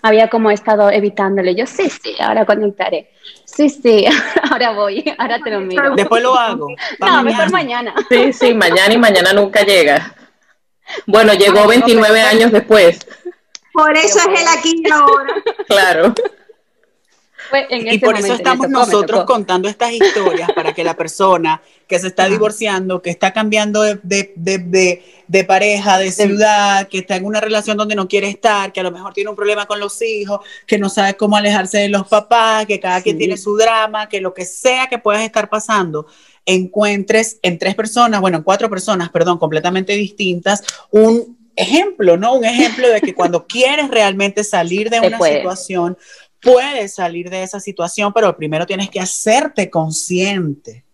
[0.01, 3.09] Había como estado evitándole, yo sí, sí, ahora conectaré,
[3.45, 4.05] sí, sí,
[4.51, 5.95] ahora voy, ahora te lo miro.
[5.95, 6.67] Después lo hago.
[6.99, 7.93] No, mejor mañana.
[8.09, 10.15] Sí, sí, mañana y mañana nunca llega.
[11.05, 12.99] Bueno, llegó 29 años después,
[13.73, 15.33] Por eso es el aquí y ahora.
[15.67, 16.13] claro.
[17.51, 21.97] En Y por eso estamos tocó, nosotros contando estas historias para que la persona que
[21.97, 26.99] se está divorciando, que está cambiando de, de- de- de- de pareja, de ciudad, que
[26.99, 29.65] está en una relación donde no quiere estar, que a lo mejor tiene un problema
[29.65, 33.35] con los hijos, que no sabe cómo alejarse de los papás, que cada quien tiene
[33.37, 36.05] su drama, que lo que sea que puedas estar pasando,
[36.49, 42.33] encuentres en tres personas, bueno, en cuatro personas, perdón, completamente distintas, un ejemplo, ¿no?
[42.33, 45.37] Un ejemplo de que cuando quieres realmente salir de Se una puede.
[45.37, 45.97] situación,
[46.41, 50.85] puedes salir de esa situación, pero primero tienes que hacerte consciente.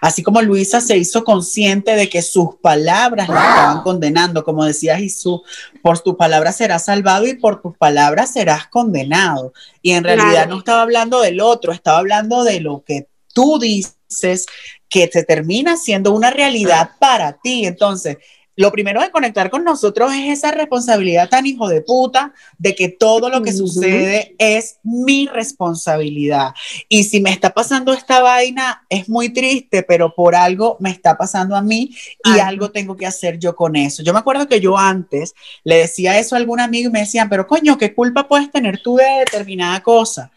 [0.00, 4.96] Así como Luisa se hizo consciente de que sus palabras la estaban condenando, como decía
[4.96, 5.42] Jesús,
[5.82, 9.52] por tus palabras serás salvado y por tus palabras serás condenado.
[9.82, 10.50] Y en realidad Claro.
[10.52, 14.46] no estaba hablando del otro, estaba hablando de lo que tú dices
[14.94, 17.66] que te termina siendo una realidad para ti.
[17.66, 18.18] Entonces,
[18.54, 22.90] lo primero de conectar con nosotros es esa responsabilidad tan hijo de puta de que
[22.90, 26.54] todo lo que sucede es mi responsabilidad.
[26.88, 31.18] Y si me está pasando esta vaina, es muy triste, pero por algo me está
[31.18, 31.90] pasando a mí
[32.24, 34.04] y algo tengo que hacer yo con eso.
[34.04, 37.28] Yo me acuerdo que yo antes le decía eso a algún amigo y me decían,
[37.28, 40.30] pero coño, ¿qué culpa puedes tener tú de determinada cosa?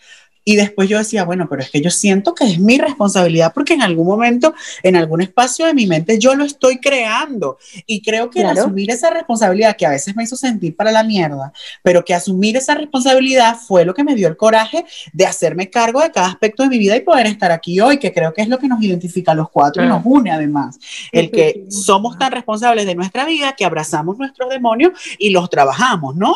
[0.47, 3.73] Y después yo decía, bueno, pero es que yo siento que es mi responsabilidad porque
[3.73, 7.57] en algún momento, en algún espacio de mi mente, yo lo estoy creando.
[7.85, 11.51] Y creo que asumir esa responsabilidad, que a veces me hizo sentir para la mierda,
[11.83, 16.01] pero que asumir esa responsabilidad fue lo que me dio el coraje de hacerme cargo
[16.01, 18.47] de cada aspecto de mi vida y poder estar aquí hoy, que creo que es
[18.47, 20.79] lo que nos identifica a los cuatro y nos une además.
[21.11, 26.15] El que somos tan responsables de nuestra vida que abrazamos nuestros demonios y los trabajamos,
[26.15, 26.33] ¿no?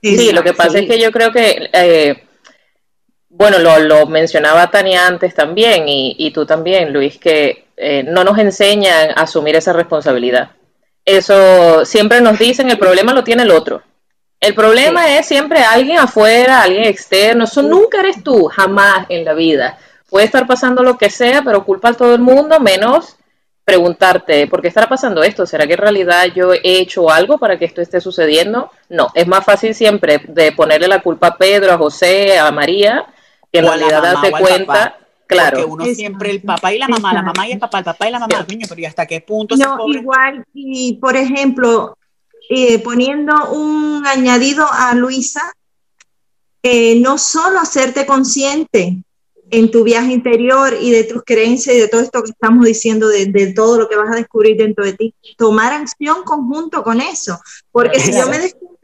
[0.00, 1.70] Sí, lo que pasa es que yo creo que...
[1.72, 2.22] Eh,
[3.38, 9.10] bueno, lo, mencionaba Tania antes también y, tú también, Luis, que eh, no nos enseñan
[9.10, 10.50] a asumir esa responsabilidad.
[11.04, 13.80] Eso siempre nos dicen, el problema lo tiene el otro.
[14.40, 17.44] El problema es siempre alguien afuera, alguien externo.
[17.44, 19.78] Eso nunca eres tú, jamás en la vida.
[20.10, 23.18] Puede estar pasando lo que sea, pero culpa a todo el mundo, menos
[23.64, 25.46] preguntarte, ¿por qué estará pasando esto?
[25.46, 28.72] ¿Será que en realidad yo he hecho algo para que esto esté sucediendo?
[28.88, 33.06] No, es más fácil siempre de ponerle la culpa a Pedro, a José, a María,
[33.52, 35.58] que en realidad darte cuenta, claro.
[35.58, 38.08] Porque uno siempre, el papá y la mamá, la mamá y el papá, el papá
[38.08, 39.56] y la mamá, niño, pero ¿y hasta qué punto?
[39.56, 41.96] No, igual, y por ejemplo,
[42.50, 45.52] eh, poniendo un añadido a Luisa,
[46.62, 49.02] eh, no solo hacerte consciente
[49.50, 53.08] en tu viaje interior y de tus creencias y de todo esto que estamos diciendo,
[53.08, 57.00] de, de, todo lo que vas a descubrir dentro de ti, tomar acción conjunto con
[57.00, 57.40] eso.
[57.70, 58.77] Porque si yo me descubro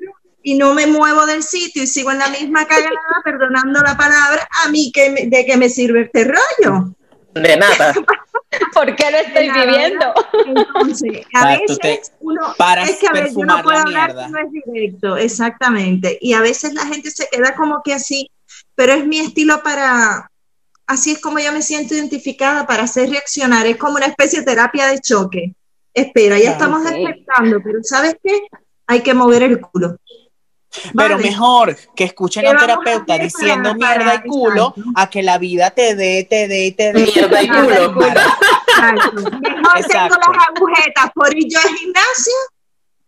[0.46, 2.92] y no me muevo del sitio y sigo en la misma cagada,
[3.24, 6.94] perdonando la palabra, a mí que ¿de qué me sirve este rollo?
[7.32, 7.94] De nada.
[8.74, 10.12] ¿Por qué lo estoy viviendo?
[10.46, 12.54] Entonces, a veces uno
[12.86, 16.18] es que a veces yo no puedo hablar no es directo, exactamente.
[16.20, 18.30] Y a veces la gente se queda como que así,
[18.74, 20.30] pero es mi estilo para,
[20.86, 23.66] así es como yo me siento identificada para hacer reaccionar.
[23.66, 25.54] Es como una especie de terapia de choque.
[25.94, 28.42] Espera, ya estamos despertando, pero ¿sabes qué?
[28.86, 29.96] Hay que mover el culo.
[30.96, 35.70] Pero mejor que escuchen a un terapeuta diciendo mierda y culo a que la vida
[35.70, 37.04] te dé, te dé, te dé.
[37.04, 37.92] Mierda y culo.
[37.92, 38.24] Mejor
[39.88, 42.34] tengo las agujetas por ir yo al gimnasio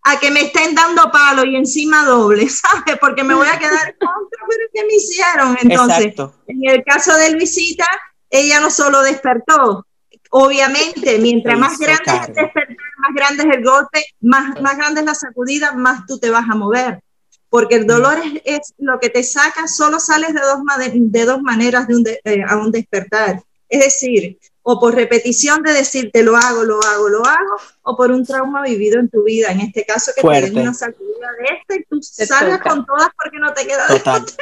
[0.02, 2.96] a que me estén dando palo y encima doble, ¿sabes?
[3.00, 5.58] Porque me voy a quedar contra, pero ¿qué me hicieron?
[5.60, 6.14] Entonces,
[6.46, 7.86] en el caso de Luisita,
[8.30, 9.84] ella no solo despertó,
[10.30, 15.00] obviamente, mientras más grande es el despertar, más grande es el golpe, más, más grande
[15.00, 17.00] es la sacudida, más tú te vas a mover
[17.48, 20.58] porque el dolor es, lo que te saca, solo sales de dos,
[20.94, 23.42] de dos maneras de un eh, a un despertar.
[23.68, 28.10] Es decir, o por repetición de decirte lo hago, lo hago, lo hago, o por
[28.10, 29.52] un trauma vivido en tu vida.
[29.52, 33.08] En este caso, que te den una sacudida de esta y tú salgas con todas
[33.22, 34.24] porque no te queda Total.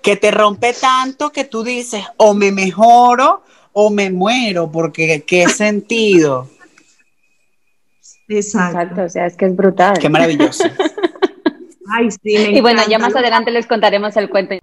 [0.00, 3.42] Que te rompe tanto que tú dices, o me mejoro
[3.72, 6.48] o me muero, porque qué sentido.
[8.28, 8.80] Exacto.
[8.80, 9.98] Exacto, o sea, es que es brutal.
[9.98, 10.64] Qué maravilloso.
[11.92, 14.56] Ay, sí, y bueno, ya más adelante les contaremos el cuento.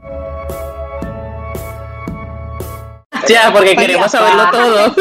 [3.28, 4.96] Ya, porque queremos saberlo todo.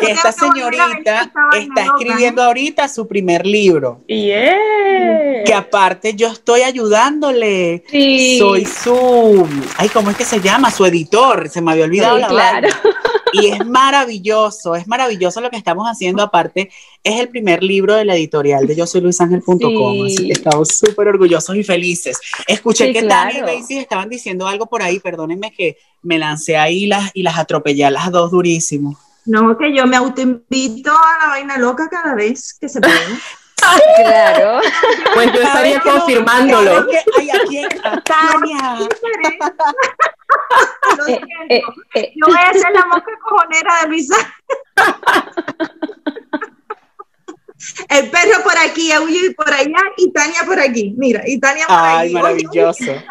[0.00, 4.02] Que esta señorita está escribiendo ahorita su primer libro.
[4.06, 5.44] Yeah.
[5.44, 7.84] Que aparte yo estoy ayudándole.
[8.38, 9.46] Soy su.
[9.76, 10.70] Ay, ¿cómo es que se llama?
[10.70, 11.48] Su editor.
[11.48, 12.68] Se me había olvidado la claro.
[13.32, 16.22] Y es maravilloso, es maravilloso lo que estamos haciendo.
[16.22, 16.70] Aparte,
[17.02, 20.06] es el primer libro de la editorial de yo soy luisangel.com.
[20.06, 22.18] Así que estamos súper orgullosos y felices.
[22.46, 24.98] Escuché que Tania y Daisy estaban diciendo algo por ahí.
[25.00, 28.98] Perdónenme que me lancé ahí las, y las atropellé a las dos durísimo.
[29.26, 32.94] No, que yo me autoinvito a la vaina loca cada vez que se puede.
[33.96, 34.60] Claro.
[35.14, 36.78] Pues yo estaría confirmándolo.
[36.78, 36.96] Aquí.
[40.96, 41.26] Lo siento.
[41.48, 41.62] Eh,
[41.94, 44.16] eh, yo voy a ser la mosca cojonera de Luisa.
[47.90, 50.94] El perro por aquí, Aullo por allá y Tania por aquí.
[50.96, 52.14] Mira, y Tania por Ay, aquí.
[52.14, 52.84] maravilloso.
[52.84, 53.04] Oye,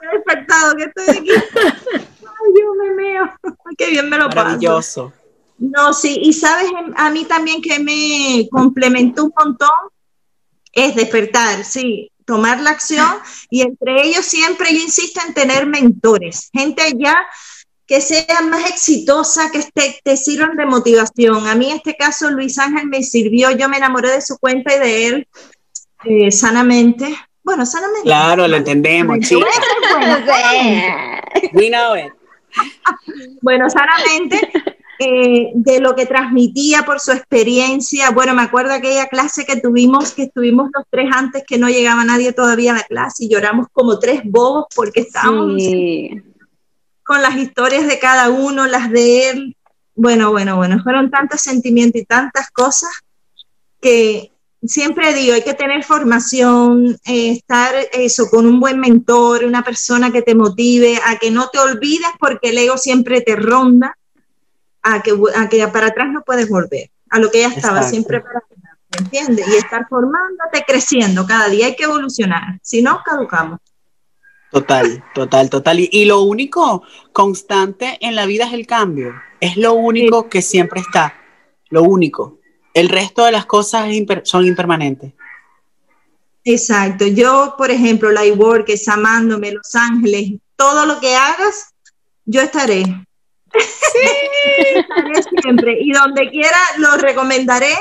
[0.00, 1.30] qué despertado que estoy aquí.
[1.30, 3.32] Ay, yo me meo.
[3.78, 4.36] Qué bien me lo paso.
[4.44, 5.12] Maravilloso.
[5.58, 9.70] No, sí, y sabes, a mí también que me complementó un montón
[10.72, 13.08] es despertar, sí, tomar la acción
[13.50, 17.16] y entre ellos siempre yo insisto en tener mentores, gente ya
[17.86, 21.46] que sea más exitosa, que te, te sirvan de motivación.
[21.46, 24.74] A mí en este caso Luis Ángel me sirvió, yo me enamoré de su cuenta
[24.74, 25.28] y de él
[26.04, 27.14] eh, sanamente.
[27.42, 28.04] Bueno, sanamente.
[28.04, 29.44] Claro, lo entendemos, chicos.
[31.52, 32.12] We know it.
[33.42, 34.40] bueno, sanamente.
[35.04, 38.10] Eh, de lo que transmitía por su experiencia.
[38.10, 42.04] Bueno, me acuerdo aquella clase que tuvimos, que estuvimos los tres antes que no llegaba
[42.04, 45.62] nadie todavía a la clase y lloramos como tres bobos porque estábamos
[47.04, 49.56] con las historias de cada uno, las de él.
[49.94, 52.90] Bueno, bueno, bueno, fueron tantos sentimientos y tantas cosas
[53.80, 54.32] que
[54.62, 60.12] siempre digo, hay que tener formación, eh, estar eso, con un buen mentor, una persona
[60.12, 63.96] que te motive, a que no te olvides porque el ego siempre te ronda,
[64.82, 68.20] a que, a que para atrás no puedes volver, a lo que ya estaba siempre
[68.20, 69.48] para atrás, ¿me entiendes?
[69.48, 73.60] Y estar formándote, creciendo, cada día hay que evolucionar, si no, caducamos.
[74.50, 75.80] Total, total, total.
[75.80, 79.14] Y, y, lo único constante en la vida es el cambio.
[79.40, 81.14] Es lo único que siempre está.
[81.70, 82.38] Lo único.
[82.74, 83.88] El resto de las cosas
[84.24, 85.14] son impermanentes.
[86.44, 87.06] Exacto.
[87.06, 91.72] Yo, por ejemplo, la iWork, es amándome, Los Ángeles, todo lo que hagas,
[92.24, 92.84] yo estaré.
[93.58, 94.78] Sí.
[94.78, 95.78] estaré siempre.
[95.80, 97.74] Y donde quiera lo recomendaré,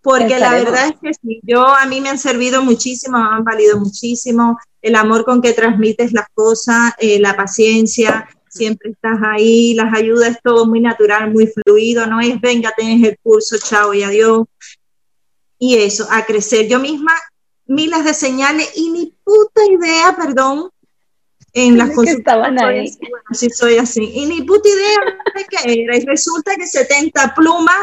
[0.00, 3.44] porque la verdad es que sí, yo a mí me han servido muchísimo, me han
[3.44, 4.58] valido muchísimo.
[4.80, 10.38] El amor con que transmites las cosas, eh, la paciencia, siempre estás ahí, las ayudas,
[10.42, 14.46] todo muy natural, muy fluido, no es venga, tienes el curso, chao y adiós.
[15.58, 17.12] Y eso, a crecer yo misma,
[17.66, 20.70] miles de señales y ni puta idea, perdón,
[21.66, 22.90] en las cosas estaban ahí.
[23.26, 24.98] Así, soy así, y ni puta idea
[25.34, 27.76] de qué era, y resulta que 70 plumas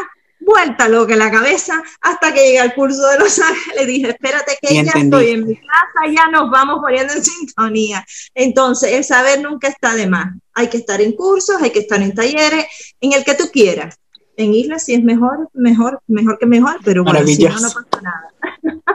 [0.46, 3.86] vuelta loca en la cabeza hasta que llegué al curso de Los Ángeles.
[3.86, 8.06] Dije, espérate que ya estoy en mi casa, ya nos vamos poniendo en sintonía.
[8.34, 10.34] Entonces, el saber nunca está de más.
[10.54, 12.66] Hay que estar en cursos, hay que estar en talleres,
[13.00, 13.98] en el que tú quieras.
[14.36, 18.02] En islas si es mejor, mejor, mejor que mejor, pero bueno, si no, no pasa
[18.02, 18.30] nada.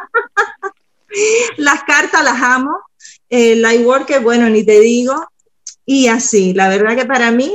[1.57, 2.77] las cartas las amo.
[3.31, 5.15] El work bueno, ni te digo.
[5.85, 7.51] Y así, la verdad que para mí,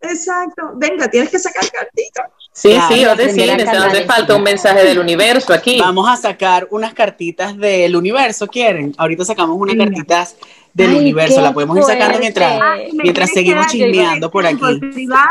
[0.00, 0.72] exacto.
[0.74, 2.30] Venga, tienes que sacar cartitas.
[2.52, 5.78] Sí, sí, yo decía, nos hace falta un mensaje del universo aquí.
[5.78, 8.94] Vamos a sacar unas cartitas del universo, ¿quieren?
[8.96, 10.36] Ahorita sacamos unas cartitas
[10.72, 12.60] del universo, la podemos ir sacando mientras,
[12.92, 14.80] mientras seguimos chismeando por aquí.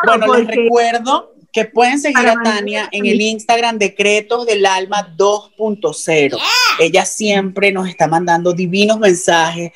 [0.05, 6.37] Bueno, les recuerdo que pueden seguir a Tania en el Instagram Decretos del Alma 2.0.
[6.79, 9.71] Ella siempre nos está mandando divinos mensajes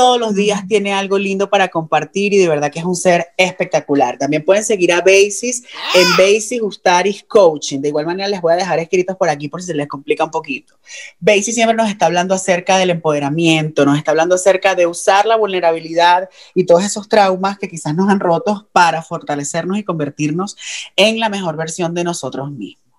[0.00, 3.34] todos los días tiene algo lindo para compartir y de verdad que es un ser
[3.36, 4.16] espectacular.
[4.16, 5.62] También pueden seguir a Basis
[5.94, 7.80] en Basis Ustaris Coaching.
[7.80, 10.24] De igual manera les voy a dejar escritos por aquí por si se les complica
[10.24, 10.72] un poquito.
[11.18, 15.36] Basis siempre nos está hablando acerca del empoderamiento, nos está hablando acerca de usar la
[15.36, 20.56] vulnerabilidad y todos esos traumas que quizás nos han roto para fortalecernos y convertirnos
[20.96, 22.89] en la mejor versión de nosotros mismos.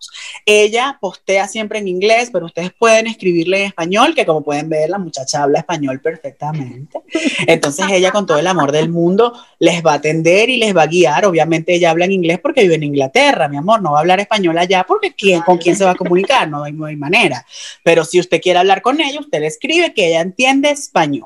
[0.45, 4.89] Ella postea siempre en inglés, pero ustedes pueden escribirle en español, que como pueden ver,
[4.89, 6.99] la muchacha habla español perfectamente.
[7.47, 10.83] Entonces ella con todo el amor del mundo les va a atender y les va
[10.83, 11.25] a guiar.
[11.25, 14.19] Obviamente ella habla en inglés porque vive en Inglaterra, mi amor, no va a hablar
[14.19, 17.45] español allá porque ¿quién, con quién se va a comunicar, no hay, no hay manera.
[17.83, 21.25] Pero si usted quiere hablar con ella, usted le escribe que ella entiende español.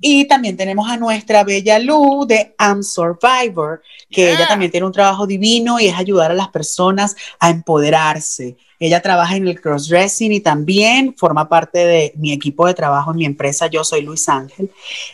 [0.00, 4.92] Y también tenemos a nuestra bella Lu de I'm Survivor, que ella también tiene un
[4.92, 10.32] trabajo divino y es ayudar a las personas a empoderarse, ella trabaja en el crossdressing
[10.32, 13.66] y también forma parte de mi equipo de trabajo en mi empresa.
[13.66, 14.70] Yo soy Luis Ángel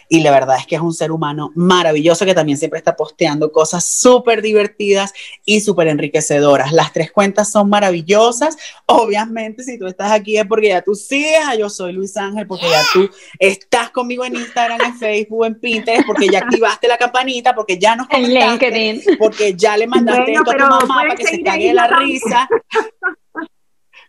[0.08, 3.50] y la verdad es que es un ser humano maravilloso que también siempre está posteando
[3.50, 5.12] cosas súper divertidas
[5.44, 6.72] y súper enriquecedoras.
[6.72, 8.56] Las tres cuentas son maravillosas.
[8.86, 12.46] Obviamente, si tú estás aquí es porque ya tú sigues a Yo soy Luis Ángel,
[12.46, 13.10] porque ya tú
[13.40, 17.96] estás conmigo en Instagram, en Facebook, en Pinterest, porque ya activaste la campanita, porque ya
[17.96, 21.88] nos comentaste, porque ya le mandaste esto a tu mamá para que se cague la
[21.88, 22.48] risa.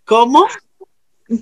[0.08, 0.48] ¿Cómo?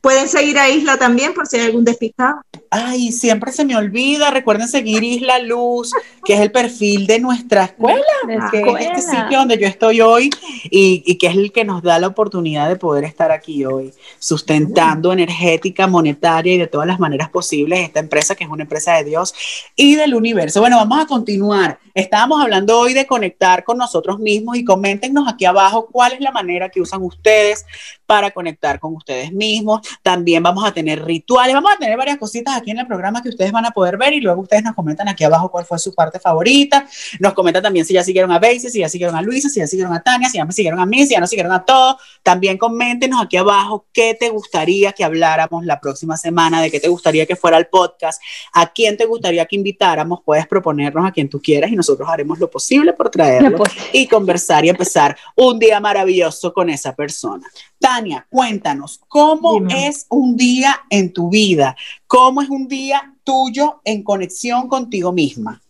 [0.01, 2.41] Pueden seguir a Isla también por si hay algún despistado.
[2.71, 4.31] Ay, siempre se me olvida.
[4.31, 5.91] Recuerden seguir Isla Luz,
[6.25, 8.01] que es el perfil de nuestra escuela,
[8.49, 10.31] que es este sitio donde yo estoy hoy
[10.63, 15.13] y, que es el que nos da la oportunidad de poder estar aquí hoy, sustentando
[15.13, 19.03] energética, monetaria y de todas las maneras posibles esta empresa, que es una empresa de
[19.03, 19.35] Dios
[19.75, 20.61] y del universo.
[20.61, 21.77] Bueno, vamos a continuar.
[21.93, 26.31] Estábamos hablando hoy de conectar con nosotros mismos y coméntenos aquí abajo cuál es la
[26.31, 27.65] manera que usan ustedes
[28.05, 29.81] para conectar con ustedes mismos.
[30.01, 33.29] También vamos a tener rituales, vamos a tener varias cositas aquí en el programa que
[33.29, 35.93] ustedes van a poder ver y luego ustedes nos comentan aquí abajo cuál fue su
[35.93, 36.87] parte favorita.
[37.19, 39.67] Nos comentan también si ya siguieron a Basis, si ya siguieron a Luisa, si ya
[39.67, 41.95] siguieron a Tania, si ya me siguieron a mí, si ya no siguieron a todos.
[42.23, 46.87] También coméntenos aquí abajo qué te gustaría que habláramos la próxima semana, de qué te
[46.87, 48.21] gustaría que fuera el podcast,
[48.53, 50.19] a quién te gustaría que invitáramos.
[50.23, 54.65] Puedes proponernos a quien tú quieras y nosotros haremos lo posible por traerlo y conversar
[54.65, 57.47] y empezar un día maravilloso con esa persona.
[57.85, 61.75] Tania, cuéntanos, ¿cómo es un día en tu vida?
[62.07, 65.61] ¿Cómo es un día tuyo en conexión contigo misma?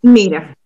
[0.00, 0.56] Mira,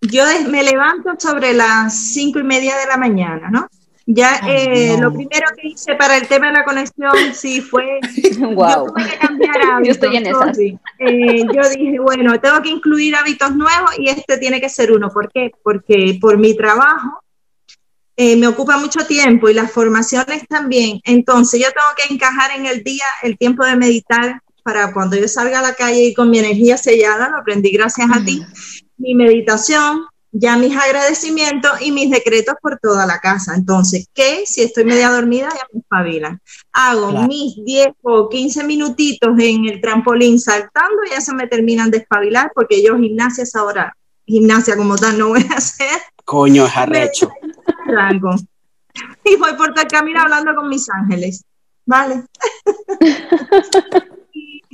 [0.00, 3.66] yo me levanto sobre las cinco y media de la mañana, ¿no?
[4.06, 7.98] Ya eh, lo primero que hice para el tema de la conexión sí fue
[8.38, 8.86] Wow.
[8.86, 10.56] tuve que cambiar Yo estoy en esas.
[10.60, 10.78] Eh,
[11.52, 15.10] yo dije, bueno, tengo que incluir hábitos nuevos y este tiene que ser uno.
[15.10, 15.50] ¿Por qué?
[15.64, 17.23] Porque por mi trabajo
[18.16, 21.00] eh, me ocupa mucho tiempo y las formaciones también.
[21.04, 25.28] Entonces yo tengo que encajar en el día el tiempo de meditar para cuando yo
[25.28, 28.42] salga a la calle y con mi energía sellada, lo aprendí gracias a ti,
[28.96, 33.54] mi meditación, ya mis agradecimientos y mis decretos por toda la casa.
[33.54, 34.44] Entonces, ¿qué?
[34.46, 36.40] Si estoy media dormida, ya me espabilan.
[36.72, 37.28] Hago Claro.
[37.28, 41.98] mis 10 o 15 minutitos en el trampolín saltando y ya se me terminan de
[41.98, 43.94] espabilar porque yo gimnasia es ahora,
[44.26, 46.00] gimnasia como tal no voy a hacer.
[46.24, 47.30] Coño, es arrecho.
[47.86, 48.34] Rango.
[49.24, 51.44] Y voy por todo el camino hablando con mis ángeles.
[51.84, 52.24] Vale.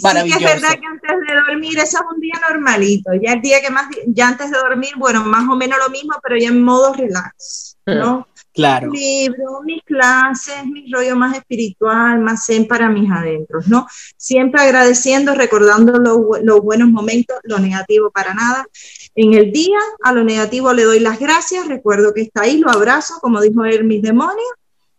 [0.00, 3.10] Sí que es verdad que antes de dormir, eso es un día normalito.
[3.20, 6.14] Ya el día que más, ya antes de dormir, bueno, más o menos lo mismo,
[6.22, 8.26] pero ya en modo relax, ¿no?
[8.52, 8.90] Claro.
[8.90, 13.86] Libro, mis clases, mi rollo más espiritual, más zen para mis adentros, ¿no?
[14.16, 18.66] Siempre agradeciendo, recordando los, los buenos momentos, lo negativo para nada.
[19.14, 22.70] En el día, a lo negativo le doy las gracias, recuerdo que está ahí, lo
[22.70, 24.52] abrazo, como dijo él, mis demonios,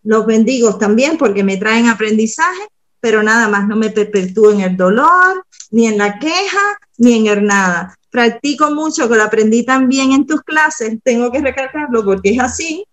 [0.04, 2.62] los bendigo también porque me traen aprendizaje,
[3.00, 7.28] pero nada más, no me perpetúo en el dolor, ni en la queja, ni en
[7.28, 7.98] el nada.
[8.10, 12.86] Practico mucho, que lo aprendí también en tus clases, tengo que recalcarlo porque es así,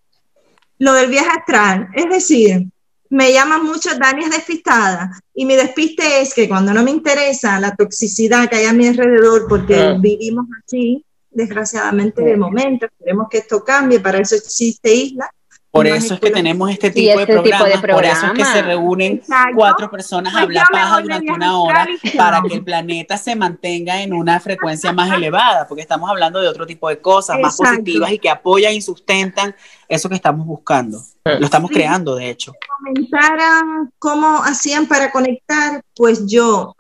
[0.79, 1.89] lo del viaje astral.
[1.95, 2.69] Es decir,
[3.11, 7.59] me llaman mucho Dani es despistada y mi despiste es que cuando no me interesa
[7.59, 9.97] la toxicidad que hay a mi alrededor, porque Ah.
[9.99, 15.31] vivimos así, desgraciadamente de momento, esperemos que esto cambie, para eso existe Isla.
[15.71, 18.05] Por Más eso es que tenemos este Sí, tipo, este de, tipo de programas, por
[18.07, 18.67] eso es que se programas.
[18.67, 19.53] reúnen Exacto.
[19.55, 24.03] cuatro personas a Pues hablar paja durante una hora para que el planeta se mantenga
[24.03, 27.81] en una frecuencia más elevada, porque estamos hablando de otro tipo de cosas más Exacto.
[27.81, 29.55] positivas y que apoyan y sustentan
[29.87, 31.03] eso que estamos buscando.
[31.25, 32.55] Lo estamos creando, de hecho.
[32.79, 36.75] comentaran cómo hacían para conectar, pues yo,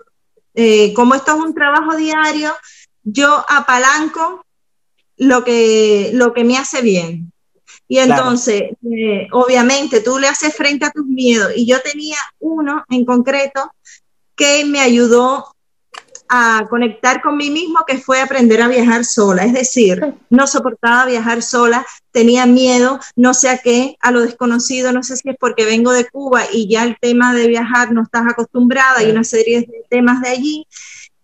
[0.54, 2.52] eh, como esto es un trabajo diario,
[3.12, 4.44] yo apalanco
[5.16, 7.32] lo que, lo que me hace bien.
[7.88, 8.12] Y Claro.
[8.12, 11.52] entonces, eh, obviamente, tú le haces frente a tus miedos.
[11.56, 13.72] Y yo tenía uno en concreto
[14.36, 15.46] que me ayudó
[16.28, 19.44] a conectar con mí mismo, que fue aprender a viajar sola.
[19.44, 24.92] Es decir, no soportaba viajar sola, tenía miedo, no sé a qué, a lo desconocido,
[24.92, 28.02] no sé si es porque vengo de Cuba y ya el tema de viajar no
[28.02, 30.66] estás acostumbrada y una serie de temas de allí.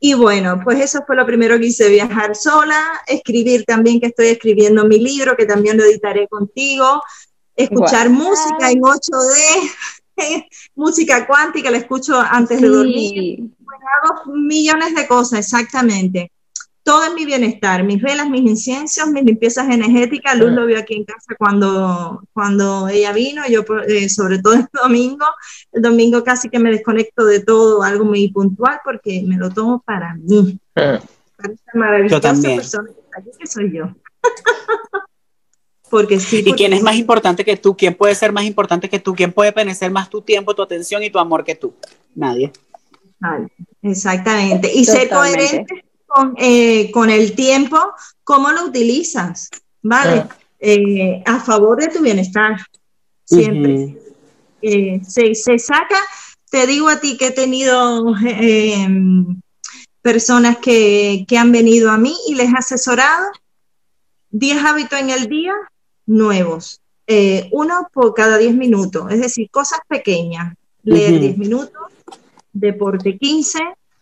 [0.06, 4.26] Y bueno, pues eso fue lo primero que hice, viajar sola, escribir también, que estoy
[4.26, 7.02] escribiendo mi libro, que también lo editaré contigo,
[7.56, 13.38] escuchar música en 8D, música cuántica, la escucho antes de dormir.
[13.58, 16.30] Bueno, hago millones de cosas, exactamente.
[16.84, 20.36] Todo es mi bienestar, mis velas, mis inciensos, mis limpiezas energéticas.
[20.36, 24.66] Luz lo vio aquí en casa cuando, cuando ella vino, yo eh, sobre todo el
[24.70, 25.24] domingo.
[25.72, 29.82] El domingo casi que me desconecto de todo, algo muy puntual, porque me lo tomo
[29.86, 30.58] para mí.
[30.74, 30.96] Para
[31.38, 32.56] esta maravillosa Yo también.
[32.56, 33.86] persona que está aquí, que soy yo.
[35.90, 36.42] porque sí.
[36.44, 37.74] ¿Y quién es más importante que tú?
[37.74, 39.14] ¿Quién puede ser más importante que tú?
[39.14, 41.74] ¿Quién puede penecer más tu tiempo, tu atención y tu amor que tú?
[42.14, 42.52] Nadie.
[43.80, 44.70] Exactamente.
[44.70, 45.46] Y ser Totalmente.
[45.46, 45.84] coherente
[46.14, 47.78] con, eh, con el tiempo,
[48.22, 49.48] cómo lo utilizas,
[49.82, 50.26] ¿vale?
[50.60, 52.56] Eh, a favor de tu bienestar,
[53.24, 53.98] siempre.
[54.62, 55.98] Eh, se, se saca,
[56.50, 58.86] te digo a ti que he tenido eh,
[60.00, 63.26] personas que, que han venido a mí y les he asesorado
[64.30, 65.52] 10 hábitos en el día
[66.06, 70.54] nuevos, eh, uno por cada 10 minutos, es decir, cosas pequeñas,
[70.84, 71.22] leer Ujú.
[71.22, 71.82] 10 minutos,
[72.52, 73.58] deporte 15,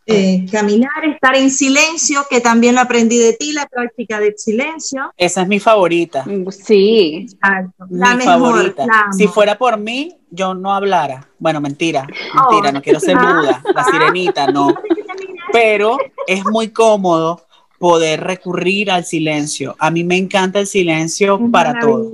[0.06, 5.12] eh, caminar, estar en silencio, que también lo aprendí de ti, la práctica del silencio.
[5.16, 6.24] Esa es mi favorita.
[6.50, 7.26] Sí.
[7.30, 7.86] Exacto.
[7.88, 8.86] Mi La mejor, favorita.
[8.86, 9.06] la.
[9.16, 11.28] Si fuera por mí, yo no hablara.
[11.38, 12.72] Bueno, mentira, mentira, Oh.
[12.72, 14.74] no quiero ser muda, la sirenita, no.
[15.52, 17.42] Pero es muy cómodo
[17.78, 19.74] poder recurrir al silencio.
[19.78, 22.12] A mí me encanta el silencio para todo.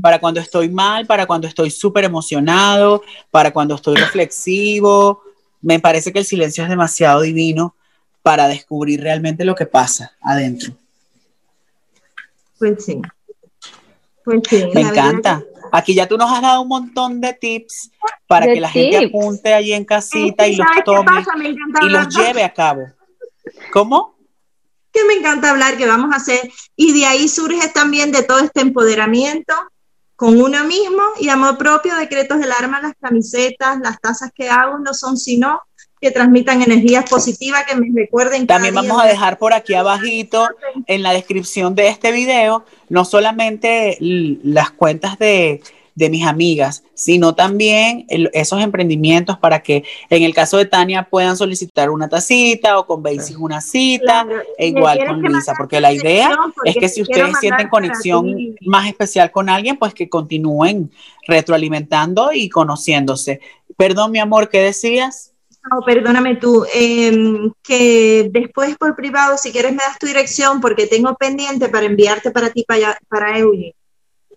[0.00, 5.22] Para cuando estoy mal, para cuando estoy súper emocionado, para cuando estoy reflexivo.
[5.62, 7.74] Me parece que el silencio es demasiado divino
[8.22, 10.74] para descubrir realmente lo que pasa adentro.
[12.58, 13.00] Pues sí.
[14.24, 14.64] Pues sí.
[14.74, 15.42] Me encanta.
[15.72, 17.90] Aquí ya tú nos has dado un montón de tips
[18.26, 21.24] para De que la gente apunte allí en casita y los ¿Sabes qué tome
[21.82, 22.82] y los lleve a cabo.
[23.72, 24.12] ¿Cómo?
[24.92, 28.40] que me encanta hablar, que vamos a hacer, y de ahí surge también de todo
[28.40, 29.54] este empoderamiento
[30.22, 34.78] con uno mismo y amor propio, decretos del arma, las camisetas, las tazas que hago
[34.78, 35.60] no son sino
[36.00, 38.46] que transmitan energías positivas, que me recuerden.
[38.46, 40.48] También vamos a de- dejar por aquí abajito
[40.86, 45.60] en la descripción de este video no solamente las cuentas de,
[45.94, 51.08] de mis amigas, sino también el- esos emprendimientos para que en el caso de Tania
[51.10, 55.80] puedan solicitar una tacita o con Basic una cita, Claro, e igual con mandar porque
[55.80, 56.30] la idea
[56.64, 58.36] es que si ustedes sienten conexión
[58.66, 60.90] más especial con alguien, pues que continúen
[61.26, 63.40] retroalimentando y conociéndose.
[63.76, 65.32] Perdón, mi amor, ¿qué decías?
[65.70, 70.88] No, perdóname tú, em, que después por privado, si quieres, me das tu dirección porque
[70.88, 73.74] tengo pendiente para enviarte para ti, para, para Eugene.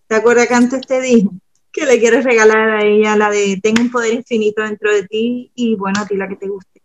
[0.07, 1.27] ¿Te acuerdas que antes te dije
[1.75, 5.51] que le quieres regalar a ella la de Tengo un poder infinito dentro de ti
[5.55, 6.81] y bueno, a ti la que te guste?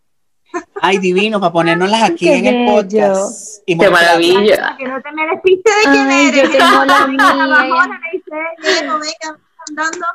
[0.81, 3.63] Ay, divino, para ponérnoslas aquí Qué en el podcast.
[3.65, 4.75] y Qué maravilla.
[4.77, 6.43] Que no te me despiste de quién Ay, eres.
[6.43, 7.23] yo tengo la mía.
[7.47, 9.39] bajona, le dice, llego, venga,
[9.69, 10.05] andando.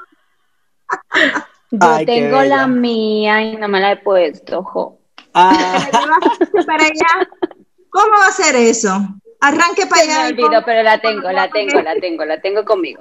[1.70, 4.98] Yo Ay, tengo la mía y no me la he puesto, ojo.
[5.34, 5.88] Ah,
[6.66, 7.28] para allá.
[7.90, 8.90] ¿Cómo va a ser eso?
[9.40, 10.28] Arranque para me allá.
[10.28, 13.00] y olvidó, pon- pero la tengo, la tengo, la tengo, la tengo conmigo.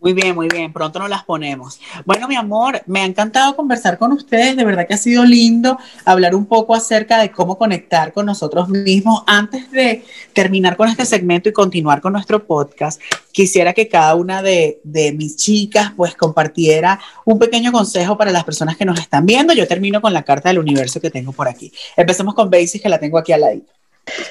[0.00, 0.72] Muy bien, muy bien.
[0.72, 1.80] Pronto nos las ponemos.
[2.04, 4.56] Bueno, mi amor, me ha encantado conversar con ustedes.
[4.56, 8.68] De verdad que ha sido lindo hablar un poco acerca de cómo conectar con nosotros
[8.68, 9.22] mismos.
[9.26, 13.00] Antes de terminar con este segmento y continuar con nuestro podcast,
[13.32, 18.44] quisiera que cada una de, de mis chicas pues compartiera un pequeño consejo para las
[18.44, 19.52] personas que nos están viendo.
[19.52, 21.72] Yo termino con la carta del universo que tengo por aquí.
[21.96, 23.60] Empecemos con Basic, que la tengo aquí al lado.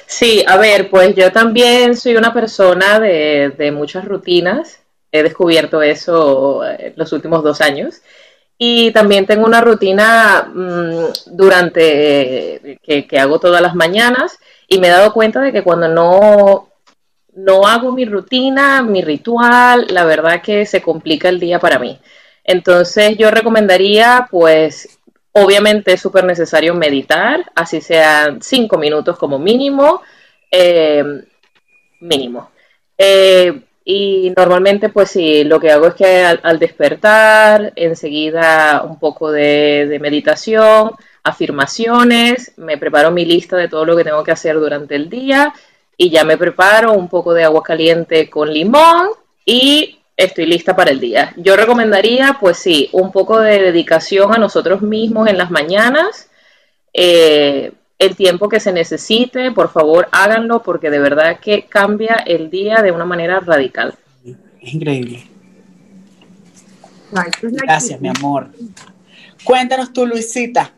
[0.06, 4.81] Sí, a ver, pues yo también soy una persona de, de muchas rutinas.
[5.12, 8.02] He descubierto eso en los últimos dos años.
[8.58, 14.38] Y también tengo una rutina mm, durante que, que hago todas las mañanas
[14.68, 16.68] y me he dado cuenta de que cuando no,
[17.34, 21.98] no hago mi rutina, mi ritual, la verdad que se complica el día para mí.
[22.44, 24.98] Entonces yo recomendaría, pues,
[25.32, 30.02] obviamente es súper necesario meditar, así sean cinco minutos como mínimo,
[30.50, 31.04] eh,
[32.00, 32.50] mínimo.
[32.98, 38.98] Eh, y normalmente, pues sí, lo que hago es que al, al despertar, enseguida un
[38.98, 40.92] poco de, meditación,
[41.24, 45.52] afirmaciones, me preparo mi lista de todo lo que tengo que hacer durante el día
[45.96, 49.08] y ya me preparo un poco de agua caliente con limón
[49.44, 51.32] y estoy lista para el día.
[51.36, 56.30] Yo recomendaría, pues sí, un poco de dedicación a nosotros mismos en las mañanas.
[56.92, 57.72] Eh,
[58.02, 62.82] el tiempo que se necesite, por favor háganlo porque de verdad que cambia el día
[62.82, 63.94] de una manera radical.
[64.60, 65.24] Es increíble.
[67.10, 68.48] Pues Gracias, mi amor.
[69.44, 70.72] Cuéntanos tú, Luisita.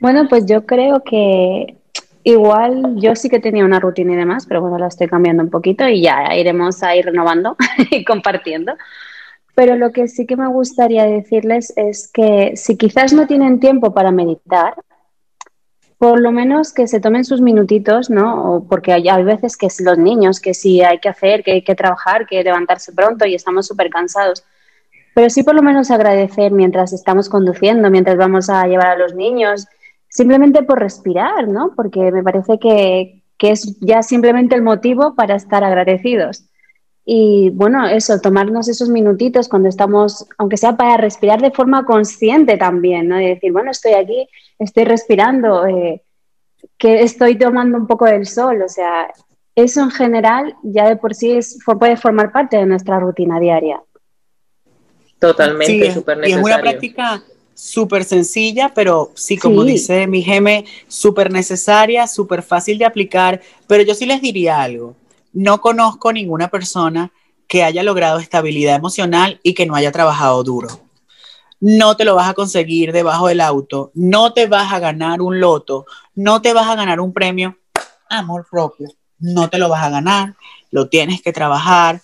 [0.00, 1.76] Bueno, pues yo creo que
[2.24, 5.50] igual yo sí que tenía una rutina y demás, pero bueno, la estoy cambiando un
[5.50, 7.56] poquito y ya iremos a ir renovando
[7.90, 8.74] y compartiendo.
[9.54, 13.92] Pero lo que sí que me gustaría decirles es que si quizás no tienen tiempo
[13.92, 14.74] para meditar,
[16.02, 18.56] por lo menos que se tomen sus minutitos, ¿no?
[18.56, 21.62] O porque hay, hay veces que los niños, que sí hay que hacer, que hay
[21.62, 24.42] que trabajar, que levantarse pronto y estamos súper cansados.
[25.14, 29.14] Pero sí por lo menos agradecer mientras estamos conduciendo, mientras vamos a llevar a los
[29.14, 29.68] niños,
[30.08, 31.72] simplemente por respirar, ¿no?
[31.76, 36.46] Porque me parece que, que es ya simplemente el motivo para estar agradecidos.
[37.04, 42.56] Y bueno, eso, tomarnos esos minutitos cuando estamos, aunque sea para respirar de forma consciente
[42.56, 43.20] también, ¿no?
[43.20, 44.28] Y decir, bueno, estoy aquí,
[44.58, 46.02] estoy respirando, eh,
[46.78, 49.12] que estoy tomando un poco del sol, o sea,
[49.56, 53.82] eso en general ya de por sí es, puede formar parte de nuestra rutina diaria.
[55.18, 56.62] Totalmente, Sí, súper y es una necesario.
[56.62, 57.22] práctica
[57.54, 59.72] súper sencilla, pero sí, como Sí.
[59.72, 63.40] dice mi geme, súper necesaria, súper fácil de aplicar.
[63.68, 64.96] Pero yo sí les diría algo.
[65.32, 67.12] No conozco ninguna persona
[67.46, 70.68] que haya logrado estabilidad emocional y que no haya trabajado duro.
[71.60, 75.38] No te lo vas a conseguir debajo del auto, no te vas a ganar un
[75.38, 77.58] loto, no te vas a ganar un premio.
[78.08, 80.34] Amor propio, no te lo vas a ganar,
[80.70, 82.02] lo tienes que trabajar,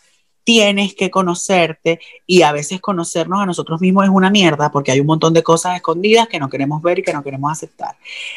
[0.48, 5.00] tienes que conocerte y a veces conocernos a nosotros mismos es una mierda porque hay
[5.00, 7.96] un montón de cosas escondidas que no queremos ver y que no queremos aceptar.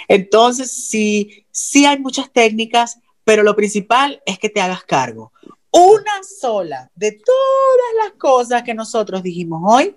[0.09, 5.31] Entonces, sí, sí hay muchas técnicas, pero lo principal es que te hagas cargo.
[5.71, 9.95] Una sola de todas las cosas que nosotros dijimos hoy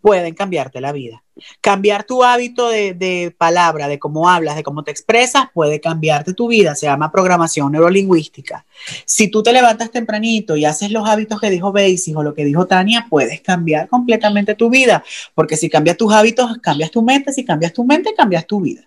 [0.00, 1.24] pueden cambiarte la vida.
[1.60, 6.48] Cambiar tu hábito de, palabra, de cómo hablas, de cómo te expresas, puede cambiarte tu
[6.48, 6.74] vida.
[6.74, 8.64] Se llama programación neurolingüística.
[9.04, 12.44] Si tú te levantas tempranito y haces los hábitos que dijo Basic o lo que
[12.44, 15.04] dijo Tania, puedes cambiar completamente tu vida.
[15.34, 17.32] Porque si cambias tus hábitos, cambias tu mente.
[17.32, 18.82] Si cambias tu mente, cambias tu vida.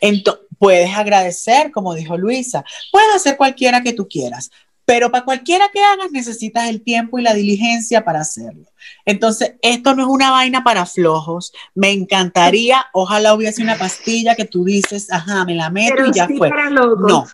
[0.00, 2.64] Entonces, puedes agradecer, como dijo Luisa.
[2.92, 4.48] Puedes hacer cualquiera que tú quieras.
[4.84, 8.66] pero para cualquiera que hagas necesitas el tiempo y la diligencia para hacerlo.
[9.04, 11.52] Entonces, esto no es una vaina para flojos.
[11.74, 16.28] Me encantaría, ojalá hubiese una pastilla que tú dices, ajá, me la meto y ya
[16.28, 16.50] fue.
[16.70, 17.26] No.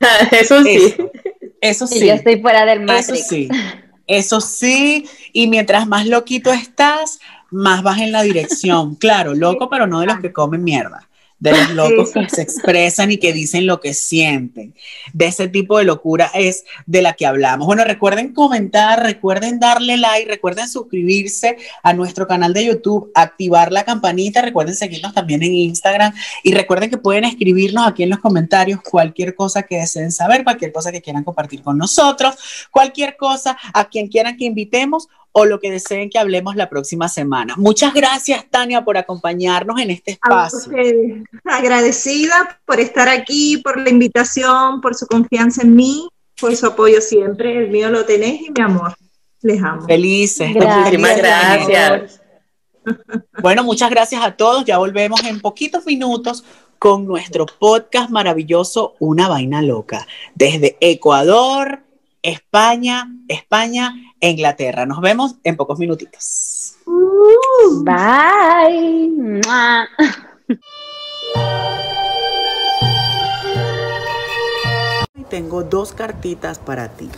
[0.32, 0.96] Eso sí.
[1.62, 2.04] Eso, sí.
[2.04, 3.08] Y yo estoy fuera del Matrix.
[3.08, 3.48] Eso sí.
[4.06, 5.08] Eso sí.
[5.32, 7.20] Y mientras más loquito estás,
[7.50, 8.96] más vas en la dirección.
[8.96, 11.08] Claro, loco, pero no de los que comen mierda
[11.38, 14.74] de los locos que se expresan y que dicen lo que sienten.
[15.12, 17.66] De ese tipo de locura es de la que hablamos.
[17.66, 23.84] Bueno, recuerden comentar, recuerden darle like, recuerden suscribirse a nuestro canal de YouTube, activar la
[23.84, 28.80] campanita, recuerden seguirnos también en Instagram y recuerden que pueden escribirnos aquí en los comentarios
[28.80, 32.34] cualquier cosa que deseen saber, cualquier cosa que quieran compartir con nosotros,
[32.70, 35.08] cualquier cosa a quien quieran que invitemos
[35.38, 37.56] o lo que deseen que hablemos la próxima semana.
[37.58, 40.72] Muchas gracias, Tania, por acompañarnos en este espacio.
[41.44, 46.08] Agradecida por estar aquí, por la invitación, por su confianza en mí,
[46.40, 47.64] por su apoyo siempre.
[47.64, 48.94] El mío lo tenés y mi amor.
[49.42, 49.86] Les amo.
[49.86, 50.54] Felices.
[50.54, 52.20] Muchísimas gracias.
[53.42, 54.64] Bueno, muchas gracias a todos.
[54.64, 56.44] Ya volvemos en poquitos minutos
[56.78, 60.06] con nuestro podcast maravilloso Una Vaina Loca.
[60.36, 61.82] Desde Ecuador,
[62.26, 64.84] España, España e Inglaterra.
[64.84, 66.74] Nos vemos en pocos minutitos.
[67.84, 69.40] bye.
[75.30, 77.08] Tengo dos cartitas para ti.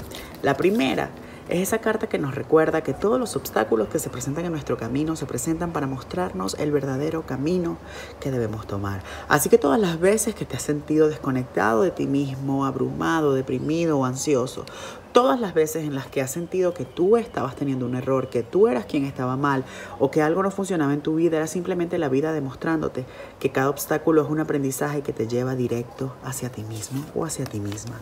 [0.42, 1.10] La primera
[1.48, 4.76] es esa carta que nos recuerda que todos los obstáculos que se presentan en nuestro
[4.76, 7.78] camino se presentan para mostrarnos el verdadero camino
[8.20, 9.02] que debemos tomar.
[9.28, 13.98] Así que todas las veces que te has sentido desconectado de ti mismo, abrumado, deprimido
[13.98, 14.66] o ansioso,
[15.12, 18.42] todas las veces en las que has sentido que tú estabas teniendo un error, que
[18.42, 19.64] tú eras quien estaba mal
[19.98, 23.04] o que algo no funcionaba en tu vida, era simplemente la vida demostrándote
[23.38, 27.44] que cada obstáculo es un aprendizaje que te lleva directo hacia ti mismo o hacia
[27.44, 27.96] ti misma.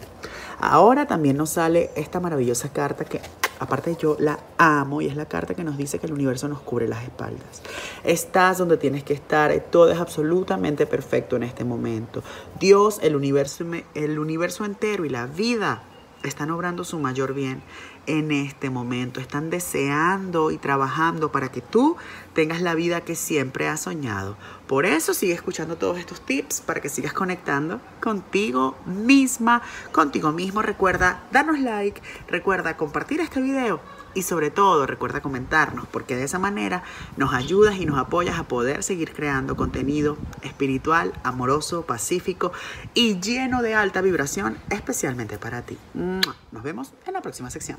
[0.58, 3.20] Ahora también nos sale esta maravillosa carta que
[3.58, 6.60] aparte yo la amo y es la carta que nos dice que el universo nos
[6.60, 7.62] cubre las espaldas.
[8.04, 12.22] Estás donde tienes que estar, todo es absolutamente perfecto en este momento.
[12.58, 15.82] Dios, el universo, el universo entero y la vida
[16.28, 17.62] están obrando su mayor bien
[18.06, 19.20] en este momento.
[19.20, 21.96] Están deseando y trabajando para que tú
[22.34, 24.36] tengas la vida que siempre has soñado.
[24.66, 29.62] Por eso sigue escuchando todos estos tips para que sigas conectando contigo misma,
[29.92, 30.62] contigo mismo.
[30.62, 33.80] Recuerda darnos like, recuerda compartir este video
[34.16, 36.82] y sobre todo recuerda comentarnos porque de esa manera
[37.16, 42.52] nos ayudas y nos apoyas a poder seguir creando contenido espiritual, amoroso, pacífico
[42.94, 45.76] y lleno de alta vibración especialmente para ti.
[45.94, 47.78] Nos vemos en la próxima sección.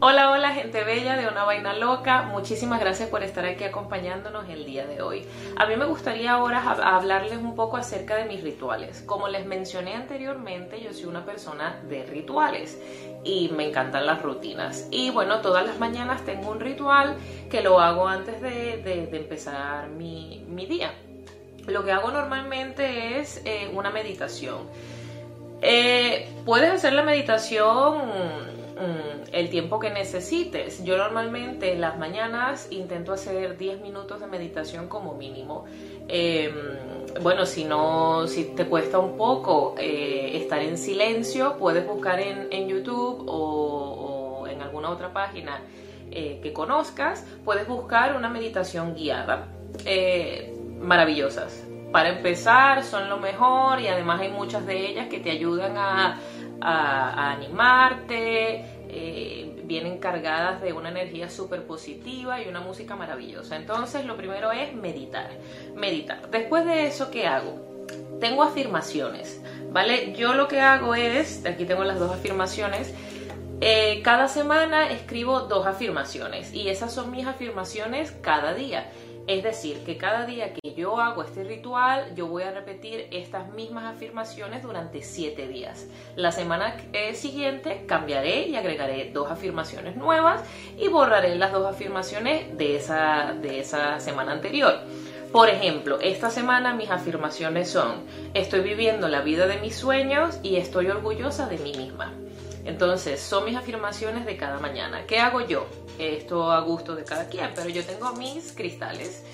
[0.00, 4.64] Hola, hola gente bella de una vaina loca, muchísimas gracias por estar aquí acompañándonos el
[4.64, 5.26] día de hoy.
[5.56, 9.02] A mí me gustaría ahora hablarles un poco acerca de mis rituales.
[9.02, 12.80] Como les mencioné anteriormente, yo soy una persona de rituales
[13.24, 14.86] y me encantan las rutinas.
[14.92, 17.16] Y bueno, todas las mañanas tengo un ritual
[17.50, 20.92] que lo hago antes de, empezar mi, día.
[21.66, 24.58] Lo que hago normalmente es eh, una meditación.
[25.60, 30.84] Eh, puedes hacer la meditación Mm, el tiempo que necesites.
[30.84, 35.64] Yo normalmente en las mañanas intento hacer 10 minutos de meditación como mínimo.
[36.06, 36.54] Em,
[37.20, 42.68] bueno, si no, si te cuesta un poco eh, estar en silencio, puedes buscar en,
[42.68, 45.60] YouTube o, en alguna otra página
[46.12, 49.48] eh, que conozcas, puedes buscar una meditación guiada.
[49.84, 51.64] Eh, maravillosas.
[51.90, 56.20] Para empezar, son lo mejor y además hay muchas de ellas que te ayudan a
[56.60, 63.56] a, animarte, eh, vienen cargadas de una energía súper positiva y una música maravillosa.
[63.56, 65.30] Entonces lo primero es meditar,
[65.74, 66.30] meditar.
[66.30, 67.86] Después de eso, ¿qué hago?
[68.20, 69.40] Tengo afirmaciones,
[69.70, 70.14] ¿vale?
[70.14, 72.92] Yo lo que hago es, aquí tengo las dos afirmaciones,
[73.60, 78.90] eh, cada semana escribo dos afirmaciones y esas son mis afirmaciones cada día.
[79.28, 83.52] Es decir, que cada día que yo hago este ritual, yo voy a repetir estas
[83.52, 85.86] mismas afirmaciones durante siete días.
[86.16, 90.42] La semana eh, siguiente cambiaré y agregaré dos afirmaciones nuevas
[90.78, 94.80] y borraré las dos afirmaciones de esa, de esa semana anterior.
[95.30, 100.56] Por ejemplo, esta semana mis afirmaciones son, estoy viviendo la vida de mis sueños y
[100.56, 102.14] estoy orgullosa de mí misma.
[102.68, 105.06] Entonces, son mis afirmaciones de cada mañana.
[105.06, 105.66] ¿Qué hago yo?
[105.98, 109.24] Esto a gusto de cada quien, pero yo tengo mis cristales.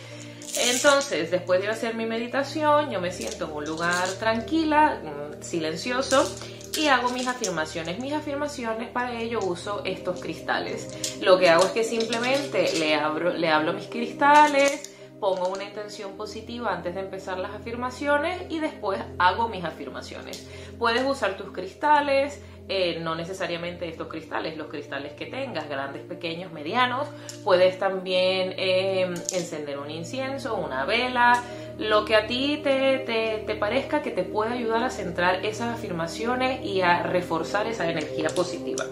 [0.56, 6.32] Entonces, después de hacer mi meditación, yo me siento en un lugar tranquila, mm, silencioso
[6.78, 7.98] y hago mis afirmaciones.
[7.98, 11.18] Mis afirmaciones para ello uso estos cristales.
[11.20, 16.16] Lo que hago es que simplemente le, abro, le hablo mis cristales, pongo una intención
[16.16, 20.48] positiva antes de empezar las afirmaciones y después hago mis afirmaciones.
[20.78, 26.50] Puedes usar tus cristales, eh, no necesariamente estos cristales, los cristales que tengas, grandes, pequeños,
[26.50, 27.08] medianos.
[27.44, 29.02] Puedes también eh,
[29.32, 31.42] encender un incienso, una vela,
[31.78, 32.98] lo que a ti te,
[33.46, 38.28] te, parezca que te pueda ayudar a centrar esas afirmaciones y a reforzar esa energía
[38.30, 38.84] positiva.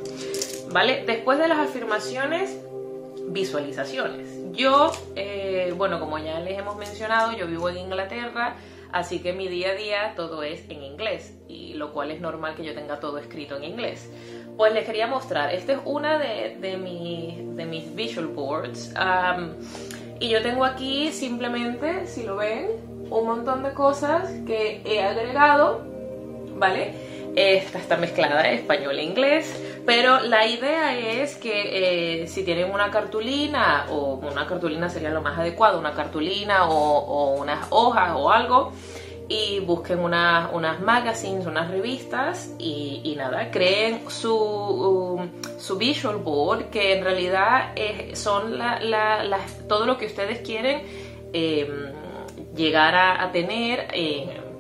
[0.70, 1.04] ¿Vale?
[1.06, 2.58] Después de las afirmaciones,
[3.28, 4.28] visualizaciones.
[4.52, 8.56] Yo, eh, bueno, como ya les hemos mencionado, yo vivo en Inglaterra,
[8.92, 12.54] así que mi día a día todo es en inglés, y lo cual es normal
[12.54, 14.10] que yo tenga todo escrito en inglés.
[14.56, 16.76] Pues les quería mostrar, esta es una de,
[17.66, 18.94] mis visual boards,
[20.20, 22.68] y yo tengo aquí simplemente, si lo ven,
[23.10, 25.84] un montón de cosas que he agregado,
[26.56, 27.11] ¿vale?
[27.34, 29.62] Esta está mezclada, español e inglés.
[29.86, 35.22] Pero la idea es que eh, si tienen una cartulina, o una cartulina sería lo
[35.22, 38.72] más adecuado, una cartulina o, unas hojas o algo,
[39.28, 46.92] y busquen unas magazines, unas revistas y, nada, creen su, um, su, visual board que
[46.92, 47.72] en realidad
[48.12, 48.58] son
[49.68, 50.82] todo lo que ustedes quieren
[51.32, 51.92] em,
[52.54, 53.88] llegar a, tener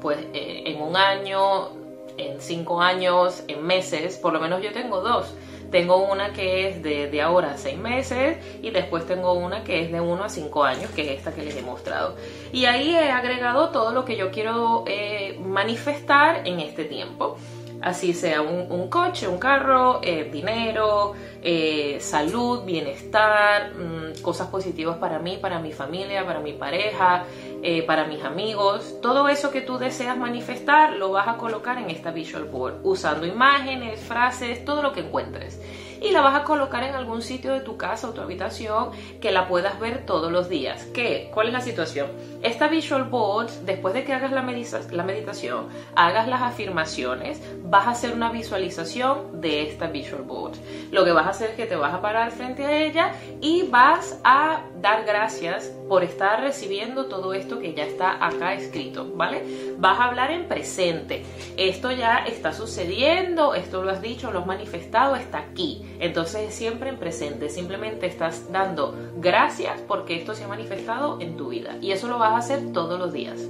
[0.00, 1.81] pues, eh, en un año,
[2.16, 5.34] en cinco años, en meses, por lo menos yo tengo dos.
[5.70, 9.80] Tengo una que es de, de, ahora a seis meses y después tengo una que
[9.80, 12.14] es de uno a cinco años, que es esta que les he mostrado.
[12.52, 17.38] Y ahí he agregado todo lo que yo quiero eh, manifestar en este tiempo.
[17.82, 25.18] Así sea un, coche, un carro, eh, dinero, eh, salud, bienestar, mm, cosas positivas para
[25.18, 27.24] mí, para mi familia, para mi pareja,
[27.62, 29.00] eh, para mis amigos.
[29.02, 33.26] Todo eso que tú deseas manifestar lo vas a colocar en esta visual board usando
[33.26, 35.58] imágenes, frases, todo lo que encuentres
[36.02, 38.90] y la vas a colocar en algún sitio de tu casa o tu habitación
[39.20, 40.84] que la puedas ver todos los días.
[40.92, 41.30] ¿Qué?
[41.32, 42.08] ¿Cuál es la situación?
[42.42, 47.90] Esta visual board, después de que hagas la, la meditación, hagas las afirmaciones, vas a
[47.90, 50.56] hacer una visualización de esta visual board.
[50.90, 53.62] Lo que vas a hacer es que te vas a parar frente a ella y
[53.68, 59.74] vas a dar gracias por estar recibiendo todo esto que ya está acá escrito, ¿vale?
[59.78, 61.22] Vas a hablar en presente.
[61.56, 65.91] Esto ya está sucediendo, esto lo has dicho, lo has manifestado, está aquí.
[66.00, 71.48] Entonces siempre en presente, simplemente estás dando gracias porque esto se ha manifestado en tu
[71.48, 71.76] vida.
[71.80, 73.40] Y eso lo vas a hacer todos los días,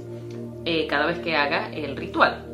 [0.65, 2.45] eh, cada vez que hagas el ritual.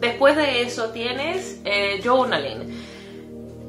[0.00, 2.91] Después de eso tienes eh, journaling.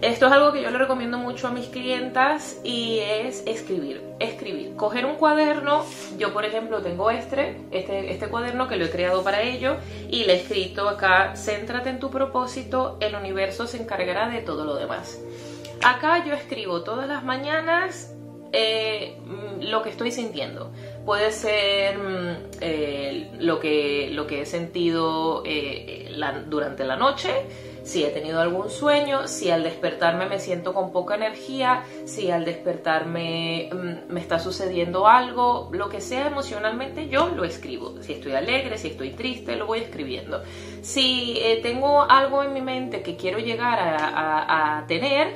[0.04, 4.76] Esto es algo que yo le recomiendo mucho a mis clientas y es escribir, escribir,
[4.76, 5.86] coger un cuaderno,
[6.18, 9.78] yo por ejemplo tengo este, este, este cuaderno que lo he creado para ello
[10.10, 14.66] y le he escrito acá, céntrate en tu propósito, el universo se encargará de todo
[14.66, 15.22] lo demás.
[15.82, 18.14] Acá yo escribo todas las mañanas
[18.52, 19.16] eh,
[19.62, 20.74] lo que estoy sintiendo.
[21.06, 26.14] Puede ser mm, eh, lo, que, lo que he sentido eh,
[26.48, 27.32] durante la noche,
[27.84, 32.46] si he tenido algún sueño, si al despertarme me siento con poca energía, si al
[32.46, 38.02] despertarme mm, me está sucediendo algo, lo que sea emocionalmente, yo lo escribo.
[38.02, 40.42] Si estoy alegre, si estoy triste, lo voy escribiendo.
[40.82, 45.34] Si tengo algo en mi mente que quiero llegar a tener,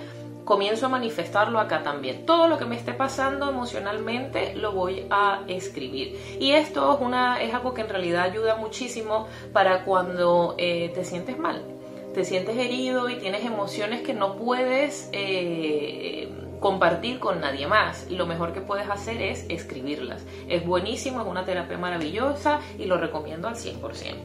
[0.47, 2.25] comienzo a manifestarlo acá también.
[2.25, 6.17] Todo lo que me esté pasando emocionalmente lo voy a escribir.
[6.39, 6.99] Y esto
[7.39, 11.61] es algo que en realidad ayuda muchísimo para cuando eh, te sientes mal,
[12.13, 16.29] te sientes herido y tienes emociones que no puedes eh,
[16.59, 18.09] compartir con nadie más.
[18.09, 20.25] Lo mejor que puedes hacer es escribirlas.
[20.47, 24.15] Es buenísimo, es una terapia maravillosa y lo recomiendo al 100%.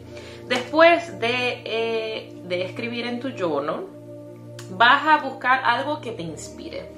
[0.49, 3.87] Después de, eh, de escribir en tu journal,
[4.71, 6.91] vas a buscar algo que te inspire.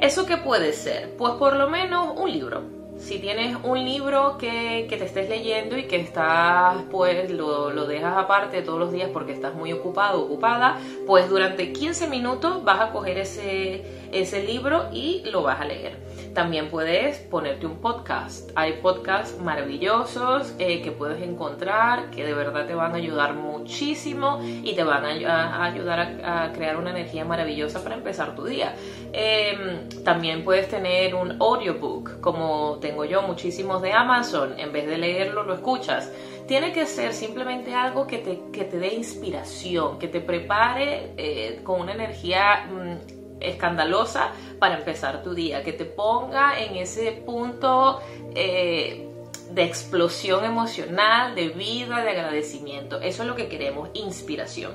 [0.00, 1.16] ¿Eso qué puede ser?
[1.16, 2.75] Pues por lo menos un libro.
[3.06, 8.16] Si tienes un libro que, te estés leyendo y que estás, pues lo, lo, dejas
[8.16, 12.90] aparte todos los días porque estás muy ocupado, ocupada, pues durante 15 minutos vas a
[12.90, 16.05] coger ese, ese libro y lo vas a leer.
[16.36, 18.50] También puedes ponerte un podcast.
[18.56, 24.42] Hay podcasts maravillosos eh, que puedes encontrar que de verdad te van a ayudar muchísimo
[24.44, 28.74] y te van a, ayudar a, crear una energía maravillosa para empezar tu día.
[29.14, 34.60] Em, también puedes tener un audiobook, como tengo yo muchísimos de Amazon.
[34.60, 36.12] En vez de leerlo, lo escuchas
[36.46, 41.60] tiene que ser simplemente algo que te, que te dé inspiración, que te prepare eh,
[41.64, 48.00] con una energía mm, escandalosa para empezar tu día, que te ponga en ese punto
[48.34, 49.08] eh,
[49.50, 53.00] de explosión emocional, de vida, de agradecimiento.
[53.00, 54.72] Eso es lo que queremos, inspiración.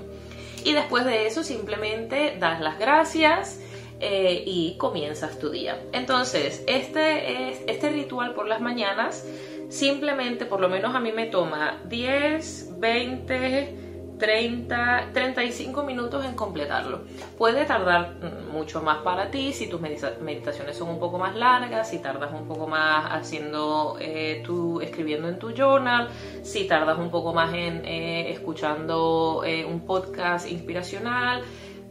[0.64, 3.60] Y después de eso simplemente das las gracias
[4.00, 5.80] eh, y comienzas tu día.
[5.92, 9.26] Entonces, este, es, este ritual por las mañanas
[9.70, 13.91] simplemente, por lo menos a mí me toma 10, 20,
[14.22, 17.02] 30, 35 minutos en completarlo.
[17.40, 21.90] Puede tardar mm, mucho más para ti si tus meditaciones son un poco más largas,
[21.90, 26.08] si tardas un poco más haciendo eh, tu, escribiendo en tu journal,
[26.44, 31.42] si tardas un poco más en eh, escuchando eh, un podcast inspiracional.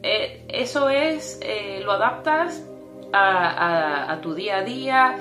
[0.00, 1.40] eso es,
[1.84, 2.64] lo adaptas
[3.12, 5.16] a tu día a día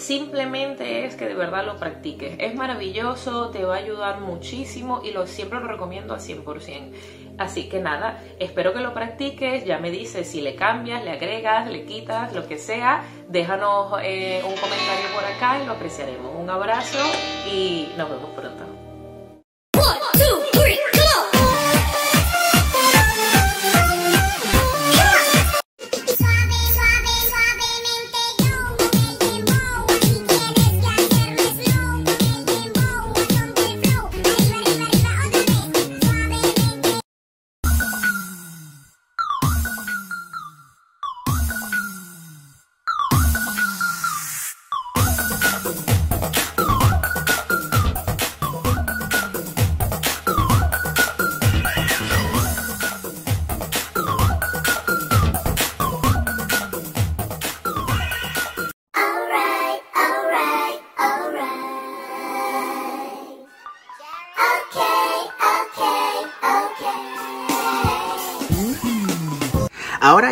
[0.00, 2.34] simplemente es que de verdad lo practiques.
[2.38, 6.92] Es maravilloso, te va a ayudar muchísimo y lo siempre lo recomiendo al 100%.
[7.38, 11.70] Así que nada, espero que lo practiques, ya me dices si le cambias, le agregas,
[11.70, 16.34] le quitas, lo que sea, déjanos eh, un comentario por acá y lo apreciaremos.
[16.36, 16.98] Un abrazo
[17.50, 18.64] y nos vemos pronto.
[19.74, 20.99] Ahora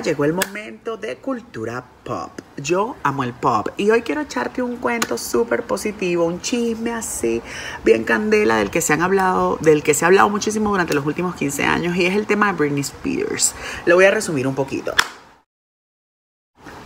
[0.09, 2.31] llegó el momento de cultura pop.
[2.57, 7.43] Yo amo el pop y hoy quiero echarte un cuento súper positivo, un chisme así,
[7.85, 11.05] bien candela del que se han hablado, del que se ha hablado muchísimo durante los
[11.05, 13.55] últimos 15 años y es el tema de Britney Spears.
[13.85, 14.95] Lo voy a resumir un poquito.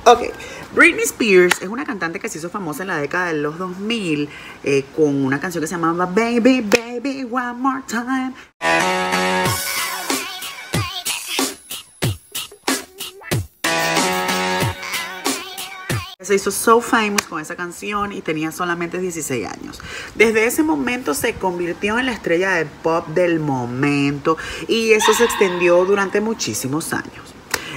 [0.05, 0.23] Ok,
[0.75, 4.29] Britney Spears es una cantante que se hizo famosa en la década de los 2000
[4.65, 8.33] eh, con una canción que se llamaba Baby, Baby, One More Time.
[16.23, 19.81] Se hizo so famous con esa canción y tenía solamente 16 años.
[20.15, 24.37] Desde ese momento se convirtió en la estrella de pop del momento
[24.69, 27.35] y eso se extendió durante muchísimos años.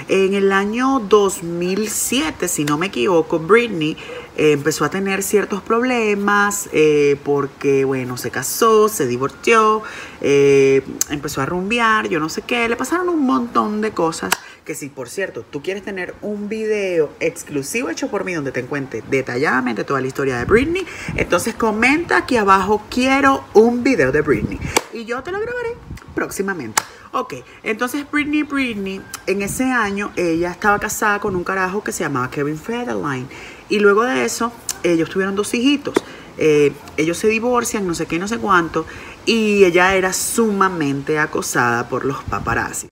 [0.08, 3.98] En el año 2007, si no me equivoco, Britney
[4.38, 9.82] eh, empezó a tener ciertos problemas eh, porque, bueno, se casó, se divorció,
[10.22, 14.32] eh, empezó a rumbear, yo no sé qué, le pasaron un montón de cosas
[14.66, 18.66] que si por cierto tú quieres tener un video exclusivo hecho por mí donde te
[18.66, 20.86] cuente detalladamente toda la historia de Britney,
[21.16, 24.60] entonces comenta aquí abajo quiero un video de Britney
[24.92, 25.76] y yo te lo grabaré
[26.16, 26.82] próximamente.
[27.12, 32.04] Ok, entonces Britney Britney, en ese año ella estaba casada con un carajo que se
[32.04, 33.28] llamaba Kevin Federline.
[33.70, 34.52] Y luego de eso,
[34.84, 35.94] ellos tuvieron dos hijitos.
[36.38, 38.86] Eh, ellos se divorcian, no sé qué, no sé cuánto.
[39.26, 42.90] Y ella era sumamente acosada por los paparazzi.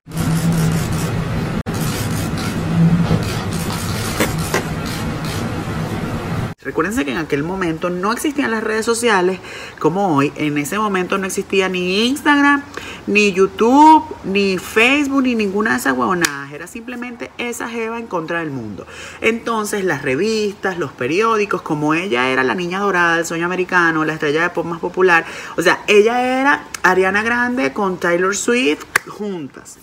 [6.64, 9.38] Recuérdense que en aquel momento no existían las redes sociales
[9.78, 10.32] como hoy.
[10.36, 12.62] En ese momento no existía ni Instagram,
[13.06, 16.52] ni YouTube, ni Facebook, ni ninguna de esas huevonadas.
[16.52, 18.86] Era simplemente esa jeva en contra del mundo.
[19.20, 24.14] Entonces las revistas, los periódicos, como ella era la niña dorada del sueño americano, la
[24.14, 25.26] estrella de pop más popular.
[25.56, 29.78] O sea, ella era Ariana Grande con Taylor Swift juntas.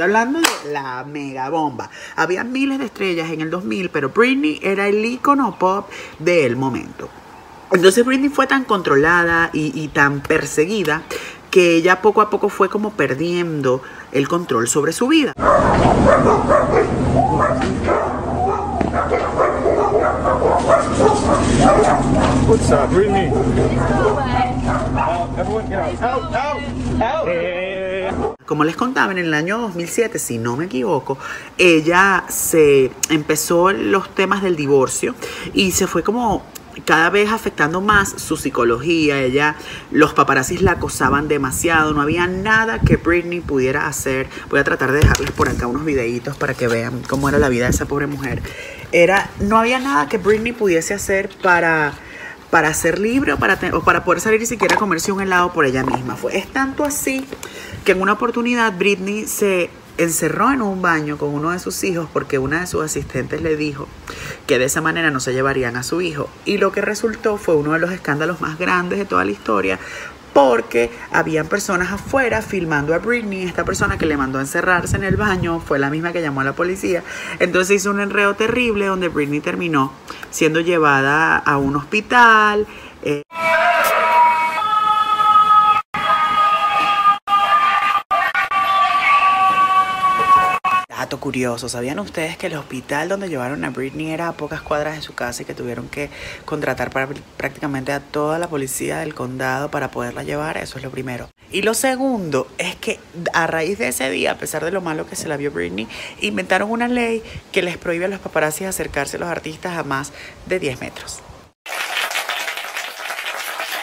[0.00, 1.90] Hablando de la mega bomba.
[2.16, 5.88] Había miles de estrellas en el 2000, pero Britney era el icono pop
[6.18, 7.08] del momento.
[7.70, 11.02] Entonces Britney fue tan controlada y, tan perseguida
[11.50, 13.82] que ella poco a poco fue como perdiendo
[14.12, 15.34] el control sobre su vida.
[22.90, 23.30] Britney?
[28.48, 31.18] Como les contaba, en el año 2007, si no me equivoco,
[31.58, 35.14] ella se empezó los temas del divorcio
[35.52, 36.46] y se fue como
[36.86, 39.20] cada vez afectando más su psicología.
[39.20, 39.54] Ella,
[39.90, 41.92] los paparazzis la acosaban demasiado.
[41.92, 44.30] No había nada que Britney pudiera hacer.
[44.48, 47.50] Voy a tratar de dejarles por acá unos videitos para que vean cómo era la
[47.50, 48.40] vida de esa pobre mujer.
[48.92, 51.92] Era, no había nada que Britney pudiese hacer para
[52.50, 55.66] para ser libre o para, o para poder salir y siquiera comerse un helado por
[55.66, 56.16] ella misma.
[56.16, 57.26] Fue, es tanto así
[57.88, 62.06] que en una oportunidad Britney se encerró en un baño con uno de sus hijos
[62.12, 63.88] porque una de sus asistentes le dijo
[64.46, 66.28] que de esa manera no se llevarían a su hijo.
[66.44, 69.78] Y lo que resultó fue uno de los escándalos más grandes de toda la historia
[70.34, 73.44] porque habían personas afuera filmando a Britney.
[73.44, 76.42] Esta persona que le mandó a encerrarse en el baño fue la misma que llamó
[76.42, 77.02] a la policía.
[77.38, 79.94] Entonces hizo un enredo terrible donde Britney terminó
[80.30, 82.66] siendo llevada a un hospital.
[83.02, 83.22] eh,
[91.18, 95.02] Curioso, ¿sabían ustedes que el hospital donde llevaron a Britney era a pocas cuadras de
[95.02, 96.10] su casa y que tuvieron que
[96.44, 100.56] contratar para prácticamente a toda la policía del condado para poderla llevar?
[100.58, 101.28] Eso es lo primero.
[101.50, 103.00] Y lo segundo es que
[103.32, 105.88] a raíz de ese día, a pesar de lo malo que se la vio Britney,
[106.20, 110.12] inventaron una ley que les prohíbe a los paparazzis acercarse a los artistas a más
[110.46, 111.20] de 10 metros.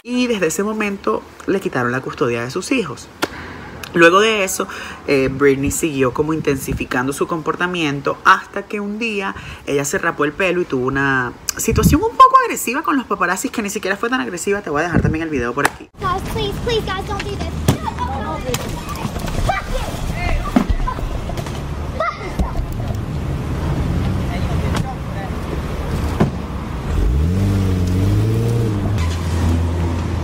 [0.04, 3.10] Y desde ese momento le quitaron la custodia de sus hijos.
[3.96, 4.68] Luego de eso,
[5.08, 9.34] eh, Britney siguió como intensificando su comportamiento hasta que un día
[9.66, 13.52] ella se rapó el pelo y tuvo una situación un poco agresiva con los paparazzis
[13.52, 14.62] que ni siquiera fue tan agresiva.
[14.62, 15.90] Te voy a dejar también el video por aquí.
[16.00, 17.56] Guys, please, please, guys, don't do this.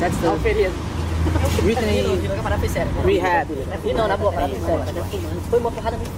[0.02, 0.91] That's the
[1.60, 2.16] video.
[2.16, 3.48] Recently, rehab.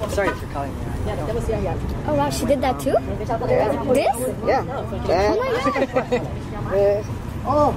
[0.10, 0.78] Sorry for calling you.
[2.08, 2.96] Oh wow, she did that too?
[3.94, 4.16] This?
[4.46, 4.64] Yeah.
[4.70, 5.38] Oh my god.
[7.46, 7.76] oh,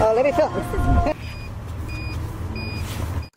[0.00, 1.17] oh, let me film.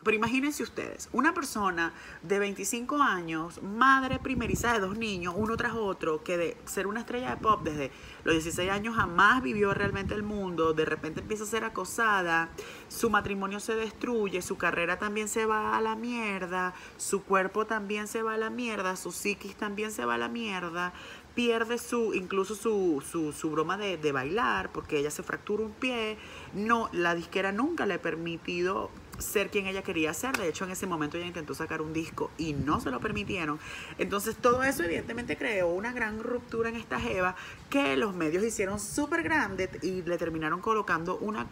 [0.04, 1.92] Pero imagínense ustedes, una persona
[2.22, 7.00] de 25 años, madre primeriza de dos niños, uno tras otro, que de ser una
[7.00, 7.92] estrella de pop desde
[8.24, 12.50] los 16 años jamás vivió realmente el mundo, de repente empieza a ser acosada,
[12.88, 18.08] su matrimonio se destruye, su carrera también se va a la mierda, su cuerpo también
[18.08, 20.92] se va a la mierda, su psiquis también se va a la mierda,
[21.36, 25.72] pierde su, incluso su, su, su broma de, de bailar, porque ella se fractura un
[25.72, 26.18] pie,
[26.54, 28.90] no, la disquera nunca le ha permitido
[29.22, 30.36] ser quien ella quería ser.
[30.36, 33.58] De hecho, en ese momento ella intentó sacar un disco y no se lo permitieron.
[33.98, 37.36] Entonces, todo eso evidentemente creó una gran ruptura en esta Jeva
[37.72, 41.48] que los medios hicieron súper grande y le terminaron colocando una,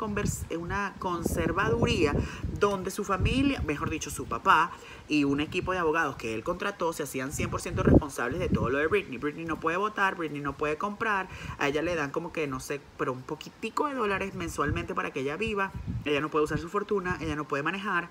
[0.59, 2.13] una conservaduría
[2.59, 4.71] donde su familia, mejor dicho, su papá
[5.09, 8.77] y un equipo de abogados que él contrató se hacían 100% responsables de todo lo
[8.77, 9.17] de Britney.
[9.17, 11.27] Britney no puede votar, Britney no puede comprar,
[11.59, 15.13] a ella le dan como que, no sé, pero un poquitico de dólares mensualmente para
[15.13, 15.73] que ella viva,
[16.05, 18.11] ella no puede usar su fortuna, ella no puede manejar.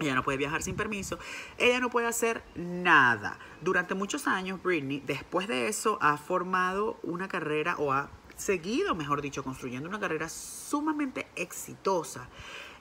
[0.00, 1.18] Ella no puede viajar sin permiso.
[1.56, 3.38] Ella no puede hacer nada.
[3.60, 9.22] Durante muchos años, Britney, después de eso, ha formado una carrera o ha seguido, mejor
[9.22, 12.28] dicho, construyendo una carrera sumamente exitosa.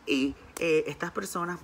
[0.05, 1.59] Y eh, estas personas,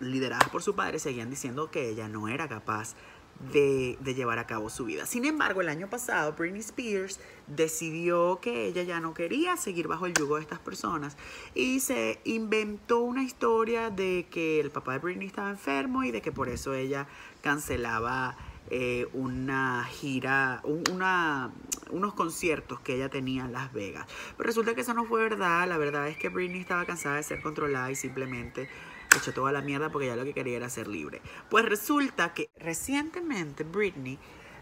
[0.00, 2.94] lideradas por su padre, seguían diciendo que ella no era capaz
[3.40, 5.06] de, llevar a cabo su vida.
[5.06, 10.06] Sin embargo, el año pasado, Britney Spears decidió que ella ya no quería seguir bajo
[10.06, 11.16] el yugo de estas personas
[11.54, 16.20] y se inventó una historia de que el papá de Britney estaba enfermo y de
[16.20, 17.06] que por eso ella
[17.40, 18.36] cancelaba
[18.70, 21.50] eh, una gira, un, una,
[21.90, 24.06] unos conciertos que ella tenía en Las Vegas.
[24.36, 25.66] Pero resulta que eso no fue verdad.
[25.68, 28.68] La verdad es que Britney estaba cansada de ser controlada y simplemente
[29.16, 31.22] echó toda la mierda porque ya lo que quería era ser libre.
[31.50, 34.18] Pues resulta que recientemente Britney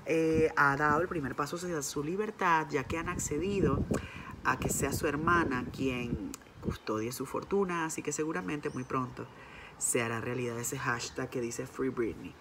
[0.07, 3.85] eh, ha dado el primer paso hacia su libertad, ya que han accedido
[4.45, 6.31] a que sea su hermana quien
[6.61, 9.27] custodie su fortuna, así que seguramente muy pronto
[9.79, 12.35] se hará realidad ese hashtag que dice Free Britney.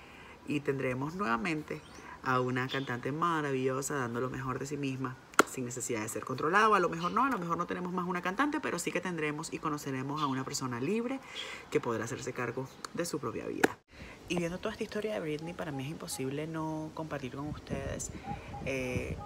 [0.47, 1.81] Y tendremos nuevamente
[2.23, 5.15] a una cantante maravillosa dando lo mejor de sí misma
[5.55, 6.75] sin necesidad de ser controlado.
[6.75, 9.01] A lo mejor no, a lo mejor no tenemos más una cantante, pero sí que
[9.01, 11.19] tendremos y conoceremos a una persona libre
[11.71, 13.77] que podrá hacerse cargo de su propia vida.
[14.27, 18.11] Y viendo toda esta historia de Britney, para mí es imposible no compartir con ustedes
[18.65, 19.17] eh,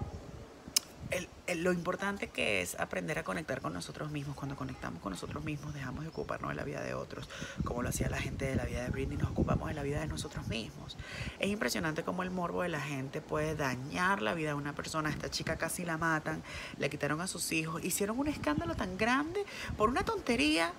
[1.55, 4.35] lo importante que es aprender a conectar con nosotros mismos.
[4.35, 7.29] Cuando conectamos con nosotros mismos, dejamos de ocuparnos de la vida de otros,
[7.63, 9.99] como lo hacía la gente de la vida de Britney, nos ocupamos de la vida
[9.99, 10.97] de nosotros mismos.
[11.39, 15.09] Es impresionante cómo el morbo de la gente puede dañar la vida de una persona.
[15.09, 16.43] Esta chica casi la matan,
[16.77, 19.43] le quitaron a sus hijos, hicieron un escándalo tan grande
[19.77, 20.71] por una tontería.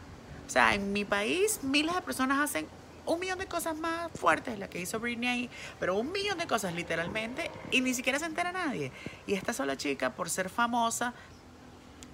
[0.47, 2.67] O sea, en mi país miles de personas hacen
[3.07, 6.47] un millón de cosas más fuertes, la que hizo Britney ahí, pero un millón de
[6.47, 8.93] cosas literalmente, y ni siquiera se entera nadie.
[9.27, 11.13] Y esta sola chica, por ser famosa,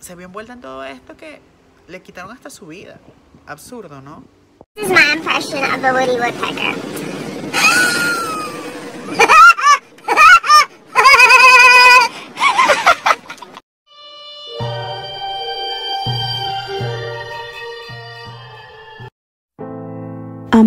[0.01, 1.41] se vio envuelta en todo esto que
[1.89, 2.99] le quitaron hasta su vida.
[3.47, 4.25] Absurdo, ¿no?
[4.75, 6.75] This is my impression of the Woody Woodpecker.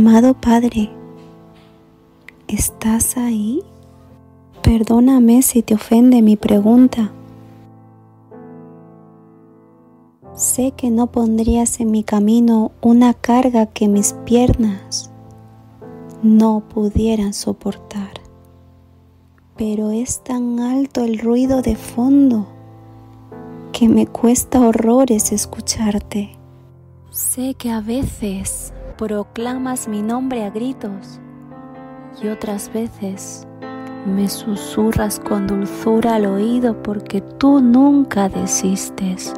[0.02, 0.90] Amado Padre,
[2.48, 3.62] ¿estás ahí?
[4.64, 7.12] Perdóname si te ofende mi pregunta.
[10.36, 15.12] Sé que no pondrías en mi camino una carga que mis piernas
[16.24, 18.22] no pudieran soportar.
[19.58, 22.48] Pero es tan alto el ruido de fondo
[23.74, 26.38] que me cuesta horrores escucharte.
[27.12, 31.22] Sé que a veces proclamas mi nombre a gritos
[32.22, 33.48] y otras veces
[34.06, 39.34] me susurras con dulzura al oído porque tú nunca desistes.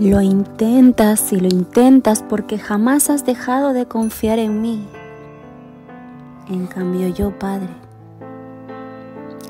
[0.00, 4.84] Lo intentas y lo intentas porque jamás has dejado de confiar en mí.
[6.48, 7.70] En cambio yo, Padre,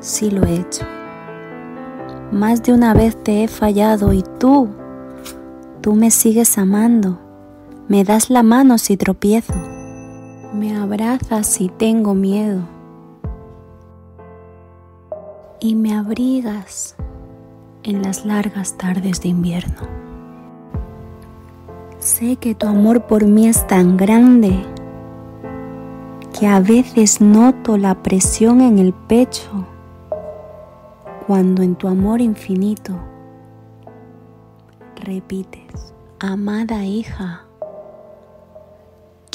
[0.03, 0.85] sí lo he hecho.
[2.31, 4.69] Más de una vez te he fallado y tú,
[5.81, 7.26] tú me sigues amando.
[7.89, 9.55] Me das la mano si tropiezo.
[10.53, 12.63] Me abrazas si tengo miedo.
[15.61, 16.97] Y me abrigas
[17.85, 19.83] en las largas tardes de invierno.
[22.01, 24.65] Sé que tu amor por mí es tan grande
[26.39, 29.65] que a veces noto la presión en el pecho
[31.27, 32.99] cuando en tu amor infinito
[34.97, 37.46] repites, amada hija,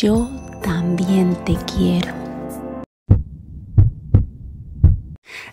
[0.02, 0.28] yo
[0.64, 2.31] también te quiero.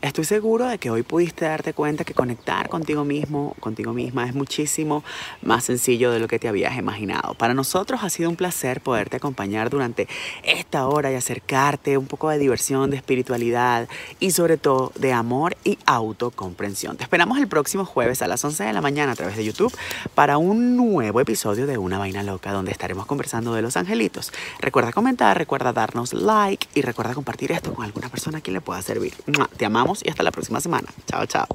[0.00, 4.34] Estoy seguro de que hoy pudiste darte cuenta que conectar contigo mismo, contigo misma, es
[4.34, 5.02] muchísimo
[5.42, 7.34] más sencillo de lo que te habías imaginado.
[7.34, 10.06] Para nosotros ha sido un placer poderte acompañar durante
[10.44, 13.88] esta hora y acercarte un poco de diversión, de espiritualidad
[14.20, 16.96] y sobre todo de amor y autocomprensión.
[16.96, 19.76] Te esperamos el próximo jueves a las 11 de la mañana a través de YouTube
[20.14, 24.32] para un nuevo episodio de Una Vaina Loca donde estaremos conversando de los angelitos.
[24.60, 28.60] Recuerda comentar, recuerda darnos like y recuerda compartir esto con alguna persona a quien le
[28.60, 29.14] pueda servir.
[29.56, 29.66] Te
[30.04, 30.88] y hasta la próxima semana.
[31.06, 31.46] Chao, chao.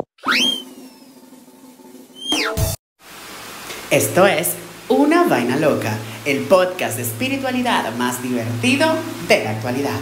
[3.90, 4.54] Esto es
[4.90, 5.96] Una Vaina Loca,
[6.26, 8.88] el podcast de espiritualidad más divertido
[9.28, 10.00] de la actualidad.